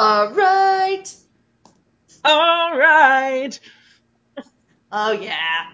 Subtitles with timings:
[0.00, 1.12] All right.
[2.24, 3.58] All right.
[4.92, 5.72] Oh yeah.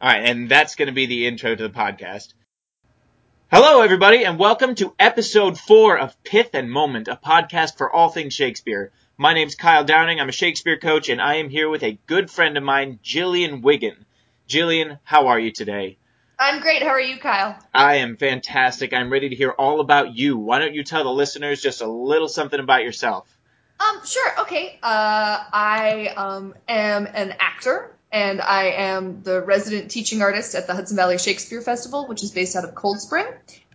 [0.00, 2.32] All right, and that's going to be the intro to the podcast.
[3.52, 8.08] Hello, everybody, and welcome to episode four of Pith and Moment, a podcast for all
[8.08, 8.90] things Shakespeare.
[9.18, 10.18] My name's Kyle Downing.
[10.18, 13.60] I'm a Shakespeare coach, and I am here with a good friend of mine, Gillian
[13.60, 14.06] Wiggin.
[14.46, 15.98] Gillian, how are you today?
[16.40, 16.82] I'm great.
[16.82, 17.58] How are you, Kyle?
[17.74, 18.94] I am fantastic.
[18.94, 20.38] I'm ready to hear all about you.
[20.38, 23.28] Why don't you tell the listeners just a little something about yourself?
[23.78, 24.40] Um, sure.
[24.40, 24.78] Okay.
[24.82, 30.74] Uh, I um am an actor, and I am the resident teaching artist at the
[30.74, 33.26] Hudson Valley Shakespeare Festival, which is based out of Cold Spring.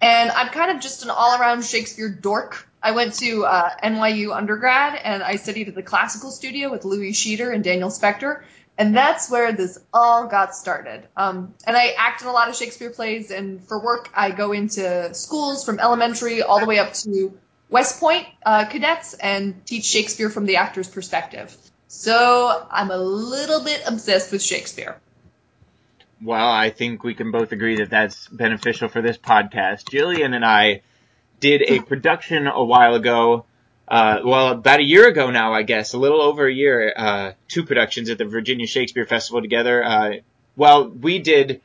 [0.01, 2.67] And I'm kind of just an all-around Shakespeare dork.
[2.81, 7.11] I went to uh, NYU undergrad, and I studied at the classical studio with Louis
[7.11, 8.41] Scheeder and Daniel Spector.
[8.77, 11.07] And that's where this all got started.
[11.15, 14.51] Um, and I act in a lot of Shakespeare plays, and for work, I go
[14.51, 17.37] into schools from elementary all the way up to
[17.69, 21.55] West Point uh, cadets and teach Shakespeare from the actor's perspective.
[21.87, 24.97] So I'm a little bit obsessed with Shakespeare.
[26.21, 29.89] Well, I think we can both agree that that's beneficial for this podcast.
[29.89, 30.81] Gillian and I
[31.39, 33.45] did a production a while ago.
[33.87, 37.31] Uh, well, about a year ago now, I guess, a little over a year, uh,
[37.47, 39.83] two productions at the Virginia Shakespeare Festival together.
[39.83, 40.11] Uh,
[40.55, 41.61] well, we did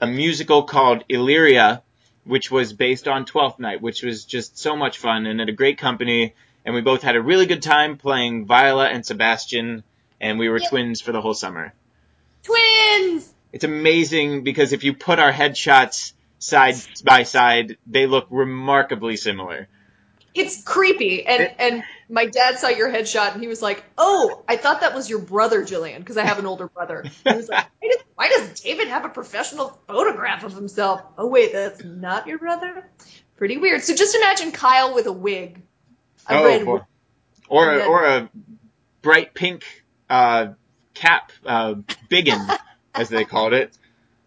[0.00, 1.82] a musical called Illyria,
[2.24, 5.52] which was based on Twelfth Night, which was just so much fun and at a
[5.52, 6.34] great company.
[6.64, 9.84] And we both had a really good time playing Viola and Sebastian,
[10.20, 10.70] and we were Yep.
[10.70, 11.74] twins for the whole summer.
[12.42, 13.32] Twins!
[13.52, 19.68] It's amazing because if you put our headshots side by side, they look remarkably similar.
[20.34, 21.24] It's creepy.
[21.26, 24.94] And, and my dad saw your headshot and he was like, Oh, I thought that
[24.94, 27.04] was your brother, Gillian, because I have an older brother.
[27.24, 31.02] He was like, why does, why does David have a professional photograph of himself?
[31.16, 32.88] Oh, wait, that's not your brother?
[33.36, 33.82] Pretty weird.
[33.82, 35.62] So just imagine Kyle with a wig.
[36.28, 36.72] A oh, red boy.
[36.72, 36.82] wig.
[37.48, 38.30] or a, or a
[39.02, 39.64] bright pink
[40.10, 40.48] uh,
[40.94, 41.74] cap, uh,
[42.08, 42.40] biggin,
[42.94, 43.76] as they called it.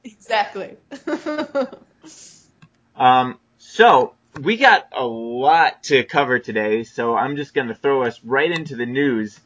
[0.03, 0.77] Exactly.
[2.97, 8.03] Um, so we got a lot to cover today, so I'm just going to throw
[8.03, 9.39] us right into the news.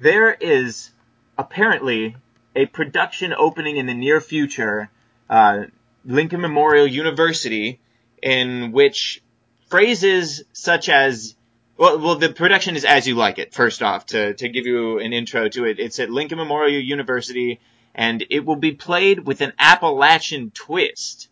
[0.00, 0.90] There is
[1.38, 2.16] apparently
[2.54, 4.90] a production opening in the near future,
[5.30, 5.64] uh,
[6.04, 7.80] Lincoln Memorial University,
[8.22, 9.22] in which
[9.68, 11.34] phrases such as
[11.76, 13.54] well, well, the production is as you like it.
[13.54, 17.60] First off, to to give you an intro to it, it's at Lincoln Memorial University,
[17.94, 21.28] and it will be played with an Appalachian twist.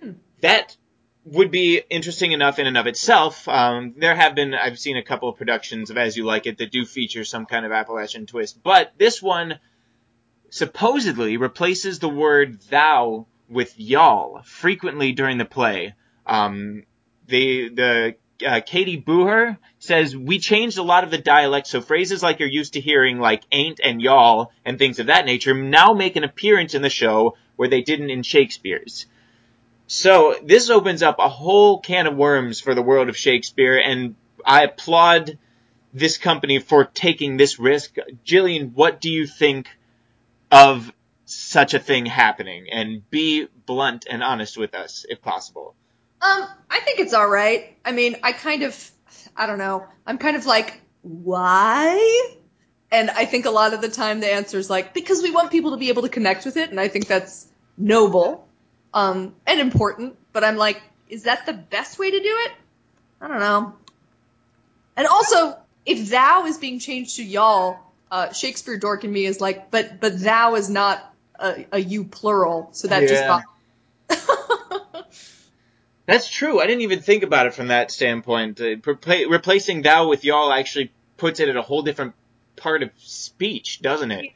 [0.00, 0.12] Hmm.
[0.40, 0.76] That
[1.24, 3.46] would be interesting enough in and of itself.
[3.46, 6.58] Um, there have been, I've seen a couple of productions of As You Like It
[6.58, 9.58] that do feature some kind of Appalachian twist, but this one
[10.48, 15.94] supposedly replaces the word thou with y'all frequently during the play.
[16.26, 16.84] Um,
[17.26, 18.14] the the
[18.46, 22.48] uh, Katie Booher says we changed a lot of the dialect, so phrases like you're
[22.48, 26.24] used to hearing, like ain't and y'all and things of that nature, now make an
[26.24, 29.06] appearance in the show where they didn't in Shakespeare's.
[29.92, 34.14] So this opens up a whole can of worms for the world of Shakespeare, and
[34.46, 35.36] I applaud
[35.92, 37.96] this company for taking this risk.
[38.22, 39.66] Gillian, what do you think
[40.48, 40.92] of
[41.24, 42.68] such a thing happening?
[42.70, 45.74] And be blunt and honest with us, if possible.
[46.22, 47.76] Um, I think it's all right.
[47.84, 48.90] I mean, I kind of,
[49.36, 49.88] I don't know.
[50.06, 52.36] I'm kind of like, why?
[52.92, 55.50] And I think a lot of the time the answer is like, because we want
[55.50, 58.46] people to be able to connect with it, and I think that's noble,
[58.92, 60.16] um, and important.
[60.32, 62.52] But I'm like, is that the best way to do it?
[63.20, 63.74] I don't know.
[64.96, 65.56] And also,
[65.86, 67.78] if thou is being changed to y'all,
[68.10, 71.02] uh, Shakespeare dork in me is like, but but thou is not
[71.38, 73.42] a, a you plural, so that just Yeah.
[74.08, 75.04] bothers.
[76.06, 76.60] That's true.
[76.60, 78.60] I didn't even think about it from that standpoint.
[78.60, 82.14] Uh, repla- replacing thou with y'all actually puts it at a whole different
[82.56, 84.26] part of speech, doesn't it?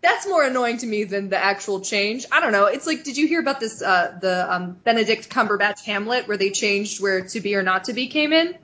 [0.00, 2.24] That's more annoying to me than the actual change.
[2.30, 2.66] I don't know.
[2.66, 6.50] It's like, did you hear about this, uh, the um, Benedict Cumberbatch Hamlet, where they
[6.50, 8.56] changed where to be or not to be came in?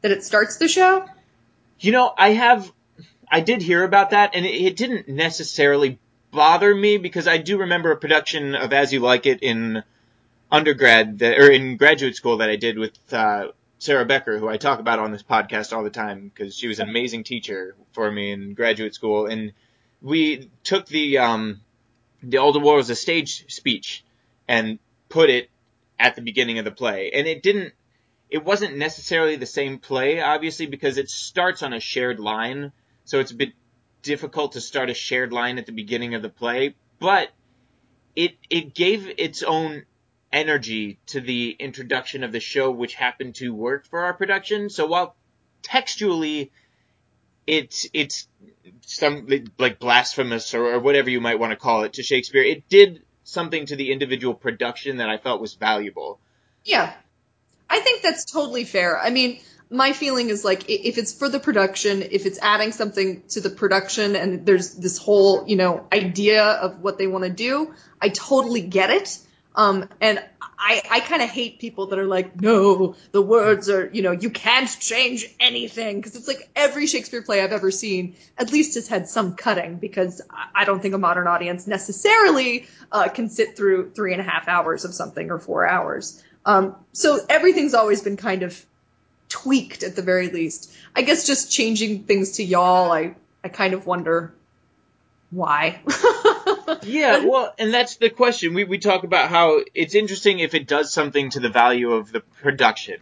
[0.00, 1.04] That it starts the show?
[1.78, 2.72] You know, I have,
[3.30, 5.98] I did hear about that, and it, it didn't necessarily
[6.30, 9.82] bother me because I do remember a production of As You Like It in
[10.50, 13.48] undergrad that, or in graduate school that I did with uh,
[13.78, 16.80] Sarah Becker, who I talk about on this podcast all the time because she was
[16.80, 19.52] an amazing teacher for me in graduate school, and
[20.02, 21.60] we took the um,
[22.22, 24.04] the All War was a stage speech
[24.48, 25.50] and put it
[25.98, 27.74] at the beginning of the play, and it didn't.
[28.30, 32.72] It wasn't necessarily the same play, obviously, because it starts on a shared line,
[33.04, 33.52] so it's a bit
[34.02, 36.76] difficult to start a shared line at the beginning of the play.
[37.00, 37.30] But
[38.14, 39.84] it it gave its own
[40.32, 44.70] energy to the introduction of the show, which happened to work for our production.
[44.70, 45.16] So while
[45.62, 46.52] textually,
[47.46, 48.28] it's it's
[48.82, 49.28] some
[49.58, 52.42] like blasphemous or, or whatever you might want to call it to Shakespeare.
[52.42, 56.18] It did something to the individual production that I felt was valuable.
[56.64, 56.92] Yeah.
[57.68, 58.98] I think that's totally fair.
[58.98, 59.40] I mean,
[59.70, 63.50] my feeling is like if it's for the production, if it's adding something to the
[63.50, 68.08] production and there's this whole, you know, idea of what they want to do, I
[68.08, 69.18] totally get it.
[69.54, 70.22] Um, and
[70.58, 74.12] I, I kind of hate people that are like, no, the words are, you know,
[74.12, 76.02] you can't change anything.
[76.02, 79.76] Cause it's like every Shakespeare play I've ever seen at least has had some cutting
[79.76, 80.20] because
[80.54, 84.48] I don't think a modern audience necessarily uh, can sit through three and a half
[84.48, 86.22] hours of something or four hours.
[86.44, 88.64] Um, so everything's always been kind of
[89.28, 90.72] tweaked at the very least.
[90.94, 94.34] I guess just changing things to y'all, I, I kind of wonder
[95.30, 95.80] why.
[96.82, 98.54] yeah, well, and that's the question.
[98.54, 102.12] We we talk about how it's interesting if it does something to the value of
[102.12, 103.00] the production.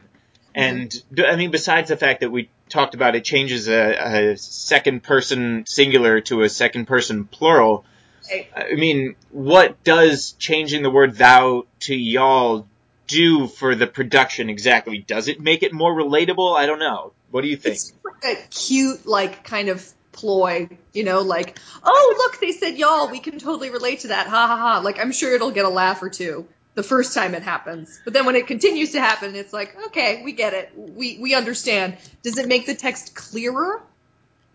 [0.56, 0.60] Mm-hmm.
[0.60, 5.02] And I mean, besides the fact that we talked about it changes a, a second
[5.02, 7.84] person singular to a second person plural.
[8.30, 12.66] I mean, what does changing the word thou to y'all
[13.06, 14.98] do for the production exactly?
[14.98, 16.54] Does it make it more relatable?
[16.54, 17.12] I don't know.
[17.30, 17.76] What do you think?
[17.76, 22.76] It's like a cute, like, kind of ploy, you know, like, oh, look, they said
[22.76, 24.80] y'all, we can totally relate to that, ha ha ha.
[24.80, 28.00] Like, I'm sure it'll get a laugh or two the first time it happens.
[28.04, 30.72] But then when it continues to happen, it's like, okay, we get it.
[30.76, 31.96] We, we understand.
[32.22, 33.82] Does it make the text clearer?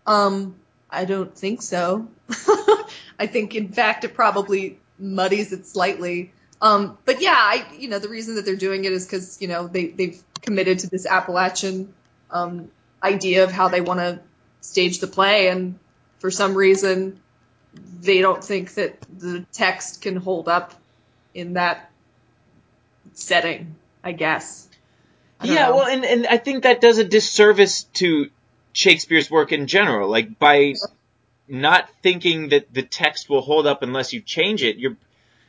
[0.06, 0.54] Um,
[0.90, 2.08] I don't think so.
[3.18, 6.32] I think, in fact, it probably muddies it slightly.
[6.62, 9.48] Um, but yeah, I, you know, the reason that they're doing it is because, you
[9.48, 11.92] know, they, they've committed to this Appalachian,
[12.30, 12.70] um,
[13.02, 14.20] idea of how they want to
[14.64, 15.78] stage the play, and
[16.18, 17.20] for some reason,
[18.00, 20.74] they don't think that the text can hold up
[21.34, 21.90] in that
[23.12, 23.76] setting.
[24.02, 24.68] I guess.
[25.40, 25.76] I yeah, know.
[25.76, 28.30] well, and and I think that does a disservice to
[28.72, 30.10] Shakespeare's work in general.
[30.10, 30.74] Like by
[31.48, 34.96] not thinking that the text will hold up unless you change it, you're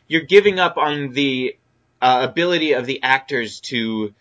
[0.08, 1.58] you're giving up on the
[2.02, 4.14] uh, ability of the actors to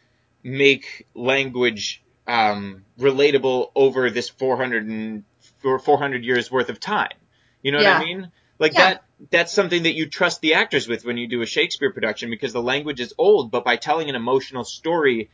[0.42, 5.24] make language um, relatable over this 400 and
[5.62, 7.16] 400 years worth of time.
[7.62, 7.98] You know yeah.
[7.98, 8.32] what I mean?
[8.58, 8.80] Like yeah.
[8.80, 12.30] that that's something that you trust the actors with when you do a Shakespeare production
[12.30, 15.30] because the language is old, but by telling an emotional story,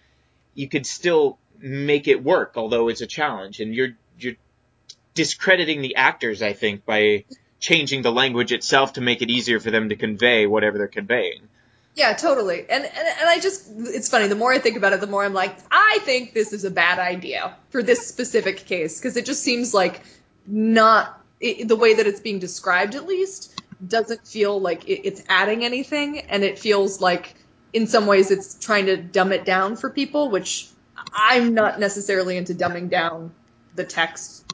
[0.55, 3.61] you could still make it work, although it's a challenge.
[3.61, 4.37] And you're you're
[5.15, 7.25] discrediting the actors, I think, by
[7.59, 11.43] changing the language itself to make it easier for them to convey whatever they're conveying.
[11.95, 12.61] Yeah, totally.
[12.61, 15.25] And, and and I just it's funny, the more I think about it, the more
[15.25, 19.27] I'm like, I think this is a bad idea for this specific case because it
[19.27, 20.01] just seems like
[20.47, 25.23] not it, the way that it's being described at least doesn't feel like it, it's
[25.29, 27.35] adding anything and it feels like
[27.73, 30.69] in some ways it's trying to dumb it down for people, which
[31.13, 33.33] I'm not necessarily into dumbing down
[33.75, 34.45] the text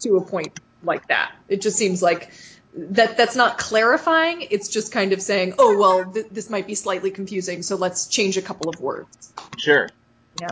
[0.00, 1.32] to a point like that.
[1.48, 2.30] It just seems like
[2.74, 4.46] that that's not clarifying.
[4.50, 8.06] It's just kind of saying, oh well, th- this might be slightly confusing, so let's
[8.06, 9.32] change a couple of words.
[9.58, 9.88] Sure.
[10.40, 10.50] Yeah.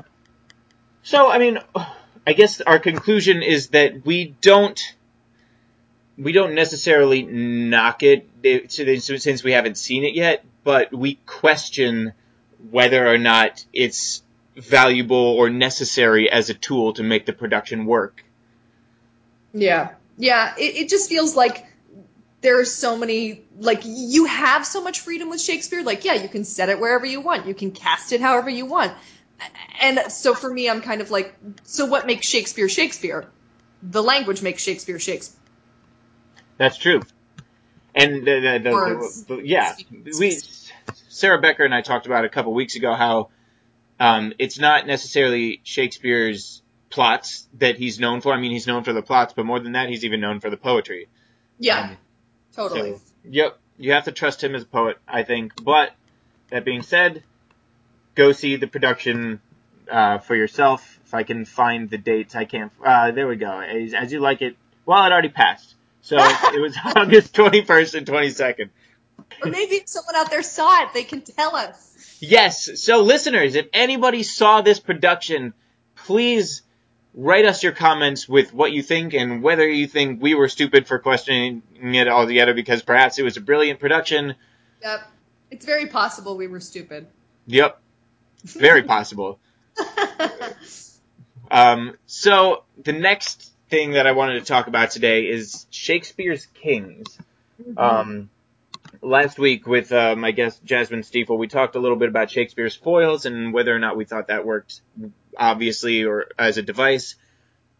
[1.02, 1.58] So I mean,
[2.26, 4.80] I guess our conclusion is that we don't
[6.18, 8.28] we don't necessarily knock it
[8.70, 12.12] since we haven't seen it yet, but we question
[12.70, 14.22] whether or not it's
[14.56, 18.22] valuable or necessary as a tool to make the production work.
[19.54, 19.92] Yeah.
[20.18, 21.64] Yeah, it, it just feels like
[22.40, 25.82] there are so many like you have so much freedom with Shakespeare.
[25.82, 27.46] Like, yeah, you can set it wherever you want.
[27.46, 28.92] You can cast it however you want.
[29.80, 33.26] And so for me, I'm kind of like, so what makes Shakespeare Shakespeare?
[33.82, 35.40] The language makes Shakespeare Shakespeare.
[36.58, 37.00] That's true.
[37.94, 39.74] And the, the, the, yeah,
[40.18, 40.38] we
[41.08, 43.30] Sarah Becker and I talked about a couple weeks ago how
[43.98, 48.32] um, it's not necessarily Shakespeare's plots that he's known for.
[48.32, 50.50] I mean, he's known for the plots, but more than that, he's even known for
[50.50, 51.08] the poetry.
[51.58, 51.80] Yeah.
[51.90, 51.96] Um,
[52.54, 52.94] Totally.
[52.94, 53.58] So, yep.
[53.78, 55.64] You have to trust him as a poet, I think.
[55.64, 55.92] But
[56.50, 57.22] that being said,
[58.14, 59.40] go see the production
[59.90, 61.00] uh, for yourself.
[61.06, 62.70] If I can find the dates, I can't.
[62.84, 63.58] Uh, there we go.
[63.58, 64.56] As, as, you like it.
[64.84, 65.74] Well, it already passed.
[66.02, 68.68] So it was August 21st and 22nd.
[69.42, 72.18] Or maybe if someone out there saw it, they can tell us.
[72.20, 72.82] Yes.
[72.82, 75.54] So listeners, if anybody saw this production,
[75.96, 76.62] please
[77.14, 80.86] write us your comments with what you think and whether you think we were stupid
[80.86, 84.34] for questioning it altogether because perhaps it was a brilliant production.
[84.82, 85.00] Yep.
[85.50, 87.06] It's very possible we were stupid.
[87.46, 87.80] Yep.
[88.44, 89.38] Very possible.
[91.50, 97.18] um, so the next thing that I wanted to talk about today is Shakespeare's Kings.
[97.60, 97.78] Mm-hmm.
[97.78, 98.30] Um,
[99.02, 102.74] last week with uh, my guest Jasmine Stiefel, we talked a little bit about Shakespeare's
[102.74, 104.80] foils and whether or not we thought that worked
[105.36, 107.16] obviously, or as a device.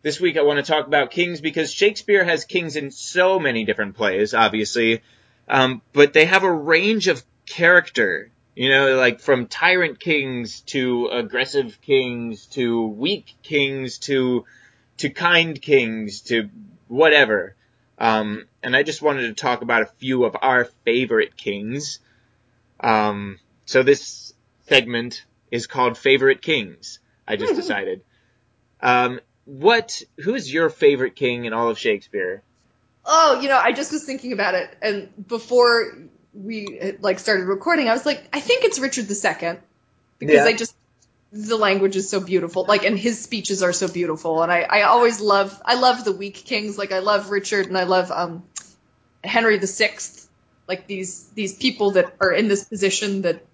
[0.02, 3.64] this week I want to talk about kings because Shakespeare has kings in so many
[3.64, 5.02] different plays, obviously,
[5.48, 8.30] um, but they have a range of character.
[8.56, 14.44] You know, like from tyrant kings to aggressive kings to weak kings to
[14.98, 16.50] to kind kings to
[16.88, 17.54] whatever.
[17.98, 22.00] Um, and I just wanted to talk about a few of our favorite kings.
[22.80, 24.32] Um, so this
[24.68, 26.99] segment is called Favorite Kings.
[27.30, 28.02] I just decided.
[28.80, 30.02] Um, what?
[30.18, 32.42] Who's your favorite king in all of Shakespeare?
[33.04, 35.96] Oh, you know, I just was thinking about it, and before
[36.34, 39.58] we like started recording, I was like, I think it's Richard II
[40.18, 40.44] because Yeah.
[40.44, 40.74] I just
[41.32, 44.82] the language is so beautiful, like, and his speeches are so beautiful, and I I
[44.82, 48.42] always love I love the weak kings, like I love Richard and I love um
[49.22, 49.90] Henry VI,
[50.66, 53.44] like these these people that are in this position that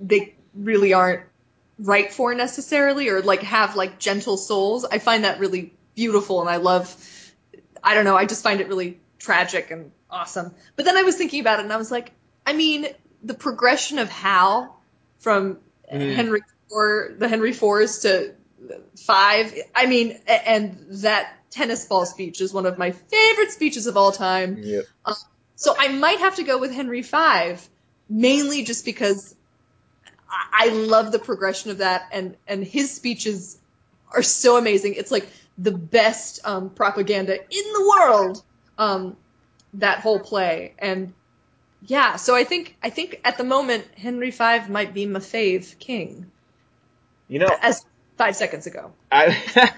[0.00, 1.22] they really aren't
[1.82, 4.84] right for necessarily, or like have like gentle souls.
[4.84, 6.94] I find that really beautiful, and I love.
[7.82, 8.16] I don't know.
[8.16, 10.54] I just find it really tragic and awesome.
[10.76, 12.12] But then I was thinking about it, and I was like,
[12.46, 12.86] I mean,
[13.22, 14.80] the progression of Hal
[15.18, 15.58] from
[15.92, 16.14] Mhm.
[16.14, 18.34] Henry four, the Henry fours to
[18.96, 19.54] five.
[19.74, 24.12] I mean, and that tennis ball speech is one of my favorite speeches of all
[24.12, 24.58] time.
[24.62, 24.84] Yep.
[25.56, 27.56] So I might have to go with Henry V,
[28.08, 29.34] mainly just because
[30.32, 33.58] I love the progression of that, and and his speeches
[34.12, 34.94] are so amazing.
[34.94, 38.42] It's like the best um, propaganda in the world.
[38.78, 39.16] Um,
[39.74, 41.12] that whole play, and
[41.86, 45.78] yeah, so I think I think at the moment Henry V might be my fave
[45.78, 46.30] king,
[47.28, 47.84] You know, as
[48.16, 48.92] five seconds ago.
[49.10, 49.36] I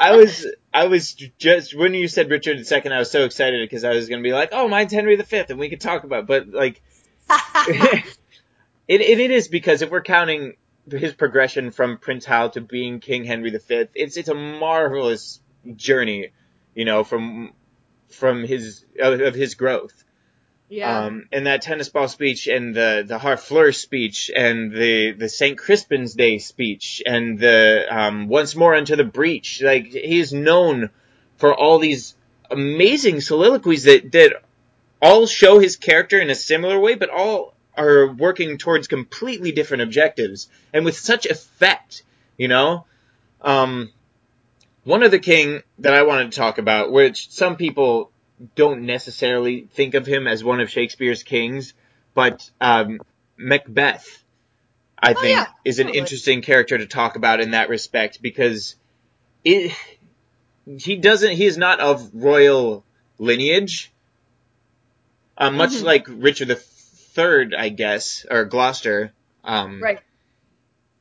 [0.00, 3.84] I was I was just when you said Richard II, I was so excited because
[3.84, 6.20] I was gonna be like, oh, mine's Henry V, and we could talk about.
[6.20, 6.26] it.
[6.26, 6.82] But like,
[8.88, 10.56] it, it it is because if we're counting
[10.90, 15.40] his progression from Prince Hal to being King Henry V, it's it's a marvelous
[15.76, 16.30] journey,
[16.74, 17.52] you know, from
[18.08, 20.02] from his of, of his growth.
[20.70, 21.04] yeah.
[21.04, 25.58] Um, and that tennis ball speech and the, the Harfleur speech and the, the St.
[25.58, 29.62] Crispin's Day speech and the, um, once more into the breach.
[29.62, 30.90] Like, he is known
[31.36, 32.14] for all these
[32.50, 34.42] amazing soliloquies that, that
[35.00, 39.82] all show his character in a similar way, but all are working towards completely different
[39.82, 42.02] objectives and with such effect,
[42.36, 42.84] you know?
[43.40, 43.92] Um,
[44.84, 48.10] one other king that I wanted to talk about, which some people
[48.54, 51.74] don't necessarily think of him as one of Shakespeare's kings,
[52.14, 53.00] but um,
[53.36, 54.22] Macbeth,
[54.98, 55.98] I think, yeah, is an totally.
[56.00, 58.76] interesting character to talk about in that respect because
[59.44, 59.72] it
[60.66, 62.84] he doesn't he is not of royal
[63.18, 63.92] lineage,
[65.36, 65.82] uh, much Mhm.
[65.84, 66.56] like Richard the
[67.18, 69.12] Third, I guess, or Gloucester.
[69.42, 69.98] Um, right.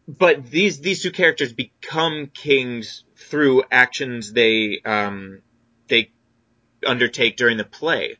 [0.07, 5.43] but these these two characters become kings through actions they um
[5.89, 6.09] they
[6.83, 8.17] undertake during the play.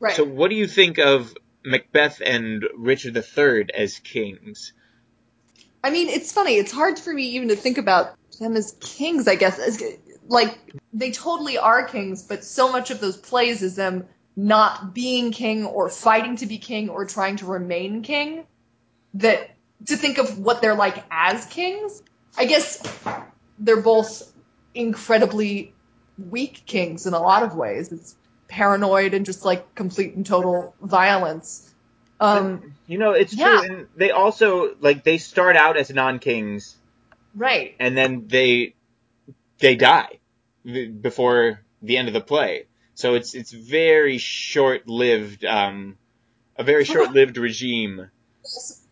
[0.00, 0.16] Right.
[0.16, 1.32] So what do you think of
[1.64, 4.72] Macbeth and Richard III as kings?
[5.84, 6.56] I mean, it's funny.
[6.56, 9.80] It's hard for me even to think about them as kings, I guess.
[10.26, 10.58] Like,
[10.92, 15.66] they totally are kings, but so much of those plays is them not being king
[15.66, 18.44] or fighting to be king or trying to remain king
[19.14, 19.50] that
[19.86, 22.02] to think of what they're like as kings,
[22.36, 22.80] I guess
[23.58, 24.22] they're both
[24.74, 25.72] incredibly
[26.18, 27.90] weak kings in a lot of ways.
[27.92, 28.14] It's
[28.48, 31.68] paranoid and just like complete and total violence.
[32.18, 33.60] Um, You know, it's Yeah.
[33.60, 36.76] true, and they also like they start out as non-kings,
[37.34, 37.74] right.
[37.80, 38.74] and then they
[39.58, 40.18] they die
[40.64, 42.66] before the end of the play.
[43.00, 45.96] So it's it's very short-lived, um,
[46.56, 48.10] a very short-lived regime.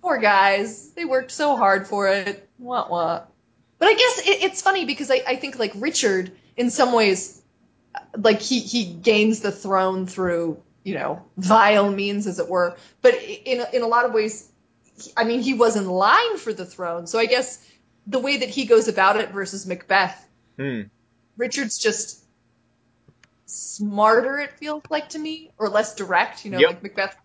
[0.00, 0.90] Poor guys.
[0.92, 2.48] They worked so hard for it.
[2.56, 3.30] What what?
[3.78, 7.42] But I guess it, it's funny because I, I think like Richard, in some ways,
[8.16, 12.78] like he he gains the throne through you know vile means, as it were.
[13.02, 14.50] But in in a lot of ways,
[15.18, 17.06] I mean, he was in line for the throne.
[17.06, 17.62] So I guess
[18.06, 20.26] the way that he goes about it versus Macbeth,
[20.58, 20.82] Hmm.
[21.36, 22.24] Richard's just
[23.48, 24.38] smarter.
[24.38, 26.44] It feels like to me, or less direct.
[26.44, 26.68] You know, Yep.
[26.70, 27.16] like Macbeth.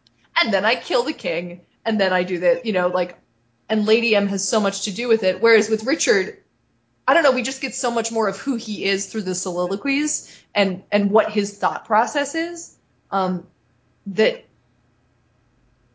[0.41, 2.65] And then I kill the king, and then I do that.
[2.65, 3.17] You know, like,
[3.69, 5.41] and Lady M has so much to do with it.
[5.41, 6.37] Whereas with Richard,
[7.07, 7.31] I don't know.
[7.31, 11.11] We just get so much more of who he is through the soliloquies and and
[11.11, 12.75] what his thought process is.
[13.11, 13.45] Um,
[14.07, 14.43] that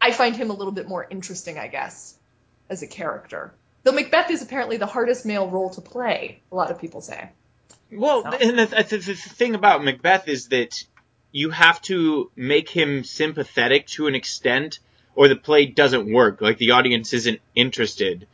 [0.00, 2.16] I find him a little bit more interesting, I guess,
[2.70, 3.52] as a character.
[3.82, 6.40] Though Macbeth is apparently the hardest male role to play.
[6.52, 7.30] A lot of people say.
[7.92, 10.85] Well, So- and the, the, the thing about Macbeth is that
[11.33, 14.78] you have to make him sympathetic to an extent,
[15.14, 16.40] or the play doesn't work.
[16.40, 18.26] Like the audience isn't interested.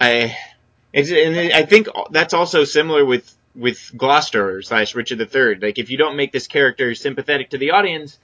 [0.00, 0.36] I,
[0.92, 5.56] it's, and I think that's also similar with with Gloucester slash Richard III.
[5.56, 8.18] Like if you don't make this character sympathetic to the audience,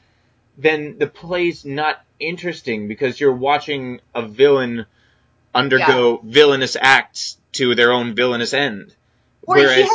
[0.57, 4.87] then the play's not interesting because you're watching a villain
[5.55, 6.31] undergo yeah.
[6.31, 8.95] villainous acts to their own villainous end.
[9.43, 9.89] Or Whereas,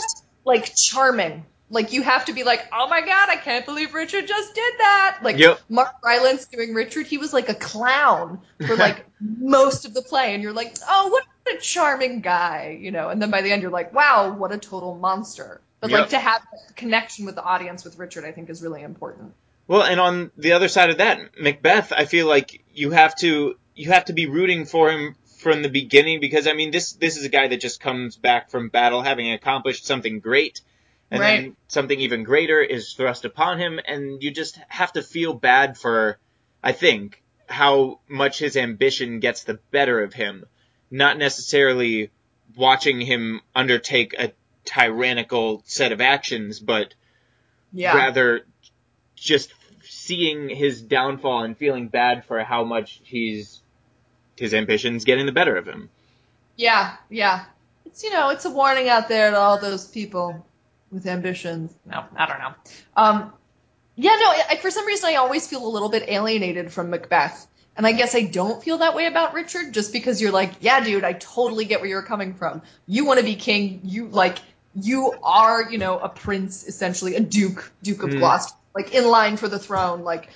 [0.46, 1.46] like charming.
[1.70, 4.74] Like you have to be like, oh my god, I can't believe Richard just did
[4.80, 5.20] that.
[5.24, 5.62] Like yep.
[5.70, 10.34] Mark Rylance doing Richard, he was like a clown for like most of the play,
[10.34, 11.24] and you're like, oh, what
[11.56, 13.08] a charming guy, you know.
[13.08, 15.62] And then by the end, you're like, wow, what a total monster.
[15.80, 16.02] But yep.
[16.02, 16.42] like to have
[16.76, 19.34] connection with the audience with Richard, I think is really important.
[19.68, 23.56] Well, and on the other side of that, Macbeth, I feel like you have to
[23.76, 27.18] you have to be rooting for him from the beginning because I mean this this
[27.18, 30.62] is a guy that just comes back from battle having accomplished something great
[31.10, 31.42] and right.
[31.42, 35.78] then something even greater is thrust upon him and you just have to feel bad
[35.78, 36.20] for
[36.64, 40.46] I think how much his ambition gets the better of him
[40.92, 42.12] not necessarily
[42.56, 44.32] watching him undertake a
[44.64, 46.94] tyrannical set of actions but
[47.74, 47.96] yeah.
[47.96, 48.46] rather
[49.16, 53.62] just seeing his downfall and feeling bad for how much he's
[54.42, 55.90] his ambitions getting the better of him.
[56.58, 57.46] Yeah, yeah.
[57.86, 60.46] It's you know, it's a warning out there to all those people
[60.92, 61.74] with ambitions.
[61.86, 62.54] No, I don't know.
[62.96, 63.34] Um,
[63.96, 64.34] yeah, no.
[64.50, 67.94] I, for some reason, I always feel a little bit alienated from Macbeth, and I
[67.94, 71.14] guess I don't feel that way about Richard, just because you're like, yeah, dude, I
[71.14, 72.62] totally get where you're coming from.
[72.88, 73.82] You want to be king.
[73.84, 74.40] You like,
[74.76, 78.20] you are, you know, a prince, essentially, a duke, Duke of mm.
[78.20, 80.30] Gloucester like in line for the throne, like,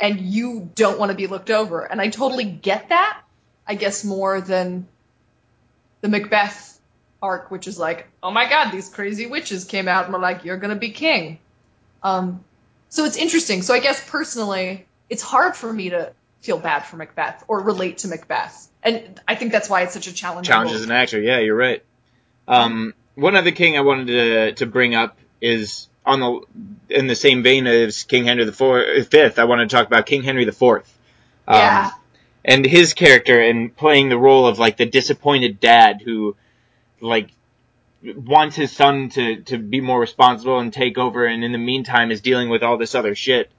[0.00, 1.80] and you don't want to be looked over.
[1.80, 3.20] And I totally get that.
[3.66, 4.86] I guess more than
[6.00, 6.78] the Macbeth
[7.22, 10.44] arc, which is like, oh my god, these crazy witches came out and were like,
[10.44, 11.38] you're gonna be king.
[12.02, 12.44] Um,
[12.88, 13.62] so it's interesting.
[13.62, 17.98] So I guess personally, it's hard for me to feel bad for Macbeth or relate
[17.98, 20.46] to Macbeth, and I think that's why it's such a challenge.
[20.46, 21.82] Challenge as an actor, yeah, you're right.
[22.46, 26.40] Um, one other king I wanted to to bring up is on the
[26.88, 30.06] in the same vein as King Henry the Fourth, Fifth, I want to talk about
[30.06, 30.92] King Henry the Fourth.
[31.46, 31.90] Um, yeah.
[32.44, 36.36] And his character and playing the role of like the disappointed dad who,
[37.00, 37.30] like,
[38.02, 42.10] wants his son to to be more responsible and take over, and in the meantime
[42.10, 43.50] is dealing with all this other shit.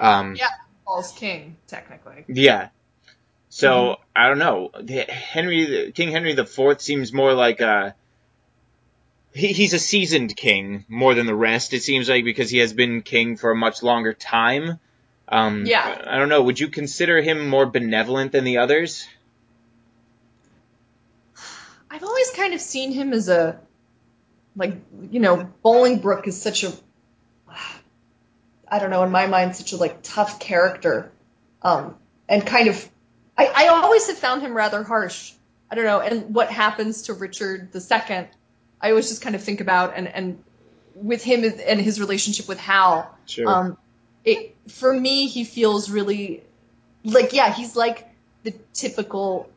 [0.00, 0.48] Um, yeah,
[0.84, 2.24] false king technically.
[2.26, 2.70] Yeah.
[3.48, 4.02] So mm-hmm.
[4.16, 4.70] I don't know.
[5.08, 7.94] Henry, King Henry the Fourth seems more like a
[9.34, 11.72] he, he's a seasoned king more than the rest.
[11.72, 14.78] It seems like because he has been king for a much longer time.
[15.28, 16.02] Um, yeah.
[16.06, 16.42] I don't know.
[16.42, 19.06] Would you consider him more benevolent than the others?
[21.90, 23.58] I've always kind of seen him as a,
[24.56, 24.74] like,
[25.10, 26.72] you know, Bolingbroke is such a,
[28.68, 31.12] I don't know, in my mind, such a like tough character,
[31.60, 31.96] um,
[32.28, 32.88] and kind of,
[33.36, 35.32] I, I always have found him rather harsh.
[35.70, 38.28] I don't know, and what happens to Richard II
[38.82, 40.42] I always just kind of think about and and
[40.94, 43.16] with him and his relationship with Hal.
[43.26, 43.48] Sure.
[43.48, 43.78] Um,
[44.24, 46.42] it for me he feels really
[47.04, 48.08] like yeah he's like
[48.42, 49.48] the typical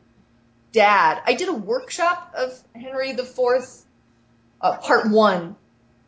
[0.72, 1.20] dad.
[1.26, 3.84] I did a workshop of Henry the Fourth,
[4.60, 5.56] uh, part one.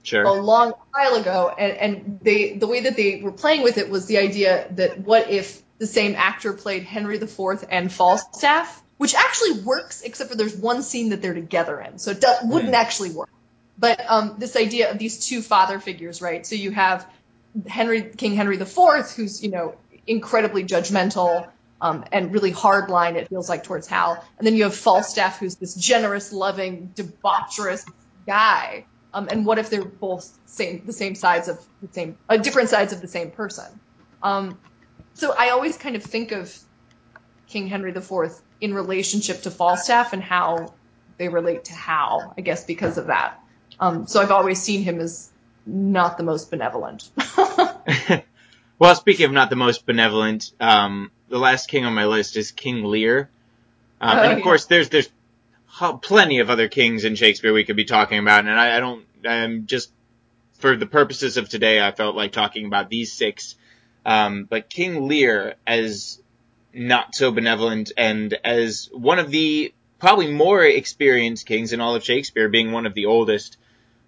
[0.04, 0.22] Sure.
[0.22, 3.90] A long while ago, and, and they the way that they were playing with it
[3.90, 8.82] was the idea that what if the same actor played Henry the Fourth and Falstaff,
[8.98, 12.34] which actually works, except for there's one scene that they're together in, so it do-
[12.44, 12.78] wouldn't mm.
[12.78, 13.30] actually work.
[13.78, 16.44] But um, this idea of these two father figures, right?
[16.44, 17.08] So you have
[17.66, 21.48] Henry, King Henry IV, who's you know incredibly judgmental
[21.80, 23.16] um, and really hard line.
[23.16, 27.88] It feels like towards Hal, and then you have Falstaff, who's this generous, loving, debaucherous
[28.26, 28.84] guy.
[29.14, 32.68] Um, and what if they're both same the same sides of the same uh, different
[32.68, 33.66] sides of the same person?
[34.22, 34.58] Um,
[35.14, 36.56] so I always kind of think of
[37.46, 40.72] King Henry IV in relationship to Falstaff and how
[41.16, 43.40] they relate to Hal, I guess because of that.
[43.80, 45.30] Um, so I've always seen him as
[45.66, 47.10] not the most benevolent.
[48.78, 52.50] well, speaking of not the most benevolent, um, the last king on my list is
[52.50, 53.30] King Lear.
[54.00, 54.44] Um, oh, and of yeah.
[54.44, 55.08] course, there's there's
[56.02, 59.04] plenty of other kings in Shakespeare we could be talking about, and I, I don't.
[59.24, 59.90] I'm just
[60.58, 63.54] for the purposes of today, I felt like talking about these six.
[64.04, 66.20] Um, but King Lear, as
[66.72, 72.04] not so benevolent and as one of the probably more experienced kings in all of
[72.04, 73.56] Shakespeare, being one of the oldest,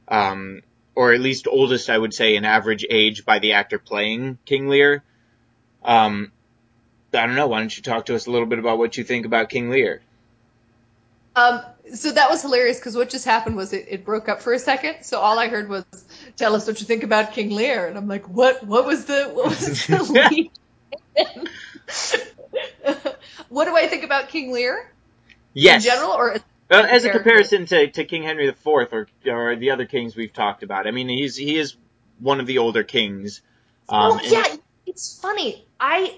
[0.08, 0.62] um,
[0.94, 4.68] or at least oldest, I would say, in average age by the actor playing King
[4.68, 5.02] Lear.
[5.84, 6.32] Um,
[7.12, 7.48] I don't know.
[7.48, 9.70] Why don't you talk to us a little bit about what you think about King
[9.70, 10.00] Lear?
[11.34, 11.62] Um,
[11.94, 14.58] so that was hilarious because what just happened was it, it, broke up for a
[14.58, 15.02] second.
[15.02, 15.84] So all I heard was,
[16.36, 18.64] "Tell us what you think about King Lear," and I'm like, "What?
[18.64, 19.30] What was the?
[19.32, 20.02] What was the
[21.16, 22.30] lead?"
[23.48, 24.90] what do I think about King Lear?
[25.52, 25.84] Yes.
[25.84, 26.36] In general, or
[26.70, 30.32] Well, as a comparison to, to King Henry IV or or the other kings we've
[30.32, 31.76] talked about, I mean, he's he is
[32.18, 33.42] one of the older kings.
[33.88, 35.66] Um, oh yeah, it's funny.
[35.78, 36.16] I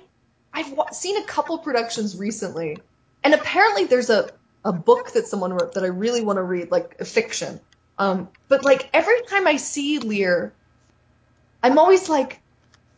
[0.53, 2.79] I've seen a couple productions recently,
[3.25, 4.31] and apparently there's a
[4.64, 7.61] a book that someone wrote that I really want to read, like a fiction.
[7.98, 10.53] Um, but like every time I see Lear,
[11.62, 12.40] I'm always like,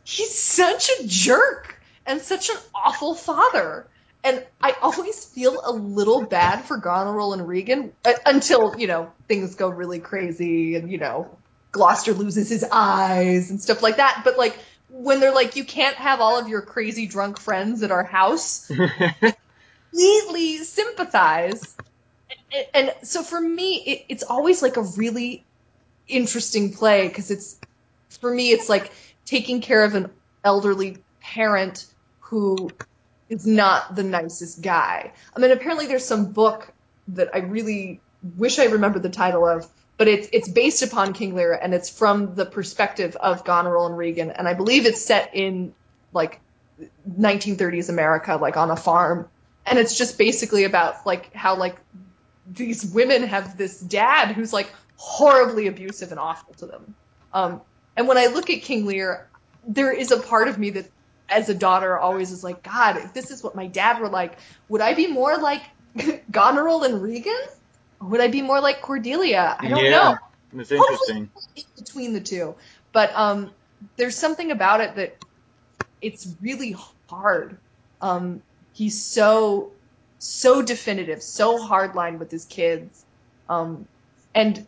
[0.05, 3.87] he's such a jerk and such an awful father.
[4.23, 9.13] And I always feel a little bad for Goneril and Regan uh, until, you know,
[9.29, 11.37] things go really crazy and, you know,
[11.73, 14.23] Gloucester loses his eyes and stuff like that.
[14.25, 14.57] But like
[14.89, 18.71] when they're like, you can't have all of your crazy drunk friends at our house,
[19.93, 21.77] immediately sympathize.
[22.53, 25.45] And, and, so for me, it, it's always like a really
[26.07, 27.59] interesting play because it's,
[28.21, 28.93] for me, it's like
[29.25, 30.11] taking care of an
[30.45, 31.87] elderly parent
[32.25, 32.71] who
[33.29, 35.13] is not the nicest guy.
[35.35, 36.73] I mean, apparently there's some book
[37.09, 38.01] that I really
[38.37, 41.89] wish I remembered the title of, but it's it's based upon King Lear and it's
[41.89, 45.75] from the perspective of Goneril and Regan, and I believe it's set in
[46.13, 46.41] like
[47.09, 49.29] 1930s America, like on a farm,
[49.67, 51.77] and it's just basically about like how like
[52.51, 56.95] these women have this dad who's like horribly abusive and awful to them.
[57.33, 57.61] Um,
[57.97, 59.29] and when I look at King Lear,
[59.67, 60.87] there is a part of me that,
[61.29, 64.39] as a daughter, always is like, God, if this is what my dad were like,
[64.69, 65.63] would I be more like
[66.31, 67.37] Goneril and Regan?
[68.01, 69.57] Or would I be more like Cordelia?
[69.59, 70.17] I don't yeah, know.
[70.61, 71.31] It's interesting.
[71.57, 72.55] In between the two.
[72.93, 73.51] But um,
[73.97, 75.25] there's something about it that
[76.01, 76.77] it's really
[77.09, 77.57] hard.
[78.01, 79.73] Um, he's so
[80.19, 83.05] so definitive, so hardline with his kids.
[83.49, 83.87] Um,
[84.35, 84.67] and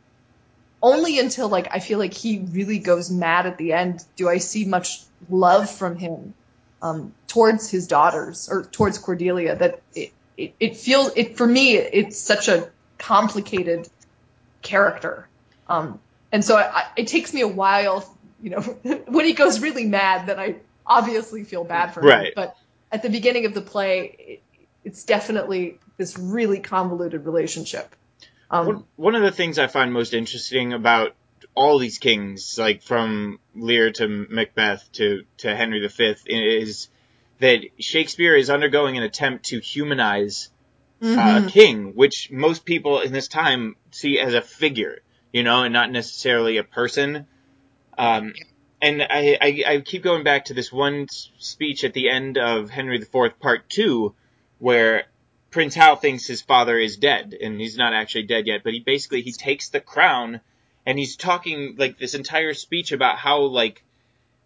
[0.83, 4.39] only until like I feel like he really goes mad at the end do I
[4.39, 6.35] see much love from him
[6.83, 11.77] um, towards his daughters or towards Cordelia that it, it, it, feels it for me
[11.77, 13.89] it's such a complicated
[14.63, 15.29] character.
[15.69, 16.01] Um,
[16.33, 18.13] and so I, I, it takes me a while
[18.43, 18.61] you know
[19.07, 22.07] when he goes really mad that I obviously feel bad for him.
[22.07, 22.33] Right.
[22.35, 22.57] but
[22.93, 24.43] at the beginning of the play it,
[24.85, 27.95] it's definitely this really convoluted relationship.
[28.51, 31.15] Um, one, one of the things I find most interesting about
[31.57, 36.89] all these kings, like from Lear to Macbeth to, to Henry V, is
[37.41, 40.51] that Shakespeare is undergoing an attempt to humanize
[41.03, 41.47] mm-hmm.
[41.47, 45.01] a king, which most people in this time see as a figure,
[45.33, 47.27] you know, and not necessarily a person.
[47.99, 48.35] Um,
[48.81, 51.07] and I, I, I keep going back to this one
[51.39, 54.15] speech at the end of Henry IV Part Two,
[54.59, 55.05] where
[55.51, 58.63] Prince Hal thinks his father is dead, and he's not actually dead yet.
[58.63, 60.41] But he basically he takes the crown,
[60.87, 63.83] and he's talking like this entire speech about how like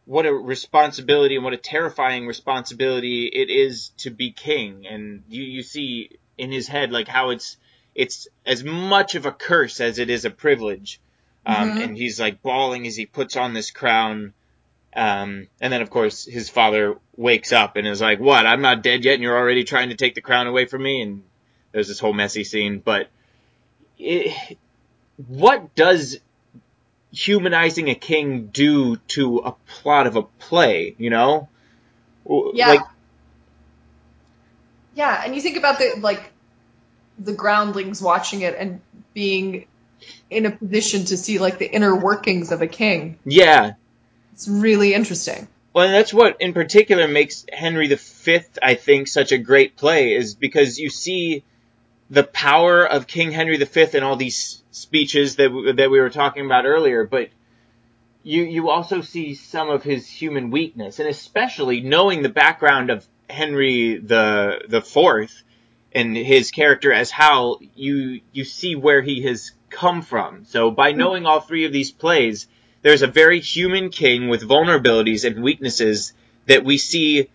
[0.07, 4.87] what a responsibility and what a terrifying responsibility it is to be king.
[4.88, 7.59] And you you see in his head like how it's
[7.94, 11.00] it's as much of a curse as it is a privilege.
[11.44, 11.79] Um, mm-hmm.
[11.79, 14.33] And he's like bawling as he puts on this crown.
[14.96, 18.46] Um, and then of course his father wakes up and is like, "What?
[18.46, 21.03] I'm not dead yet, and you're already trying to take the crown away from me."
[21.03, 21.22] And
[21.70, 22.81] there's this whole messy scene.
[22.81, 23.09] But
[23.98, 24.59] it,
[25.29, 26.18] what does
[27.12, 30.94] humanizing a king do to a plot of a play?
[30.99, 31.49] You know,
[32.55, 32.81] yeah, like,
[34.94, 35.23] yeah.
[35.25, 36.33] And you think about the like
[37.18, 38.81] the groundlings watching it and
[39.14, 39.66] being
[40.31, 43.18] in a position to see like the inner workings of a king.
[43.25, 43.73] Yeah,
[44.33, 45.49] it's really interesting.
[45.73, 50.14] Well, and that's what in particular makes Henry V, I think, such a great play,
[50.14, 51.44] is because you see
[52.11, 56.11] the power of King Henry V in all these speeches that we, that we were
[56.11, 57.31] talking about earlier, but
[58.23, 63.07] you you also see some of his human weakness, and especially knowing the background of
[63.29, 65.42] Henry the the Fourth
[65.92, 70.44] and his character as Hal, you you see where he has come from.
[70.44, 70.99] So by hmm.
[70.99, 72.46] knowing all three of these plays
[72.83, 76.12] there's a very human king with vulnerabilities and weaknesses
[76.46, 77.29] that we see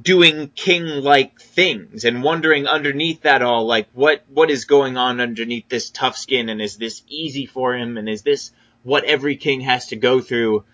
[0.00, 5.68] doing king-like things and wondering underneath that all, like what, what is going on underneath
[5.68, 9.60] this tough skin and is this easy for him and is this what every king
[9.62, 10.64] has to go through?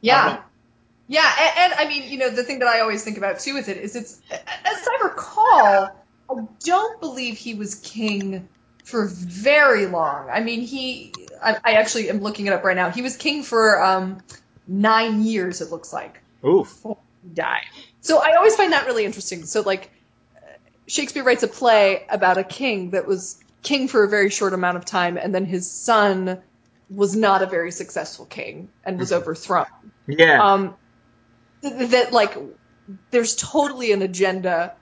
[0.00, 0.42] Yeah.
[1.08, 3.54] Yeah, and, and, I mean, you know, the thing that I always think about too
[3.54, 5.96] with it is it's, as I recall,
[6.28, 8.48] I don't believe he was king
[8.84, 10.28] for very long.
[10.30, 11.12] I mean, he.
[11.42, 12.90] I, I, actually am looking it up right now.
[12.90, 14.18] He was king for um,
[14.66, 15.60] nine years.
[15.60, 16.20] It looks like.
[16.44, 16.84] Oof.
[17.34, 17.64] Died.
[18.00, 19.44] So I always find that really interesting.
[19.44, 19.90] So like,
[20.86, 24.76] Shakespeare writes a play about a king that was king for a very short amount
[24.76, 26.40] of time, and then his son
[26.88, 29.22] was not a very successful king and was mm-hmm.
[29.22, 29.66] overthrown.
[30.06, 30.52] Yeah.
[30.52, 30.76] Um,
[31.62, 32.36] that like,
[33.10, 34.74] there's totally an agenda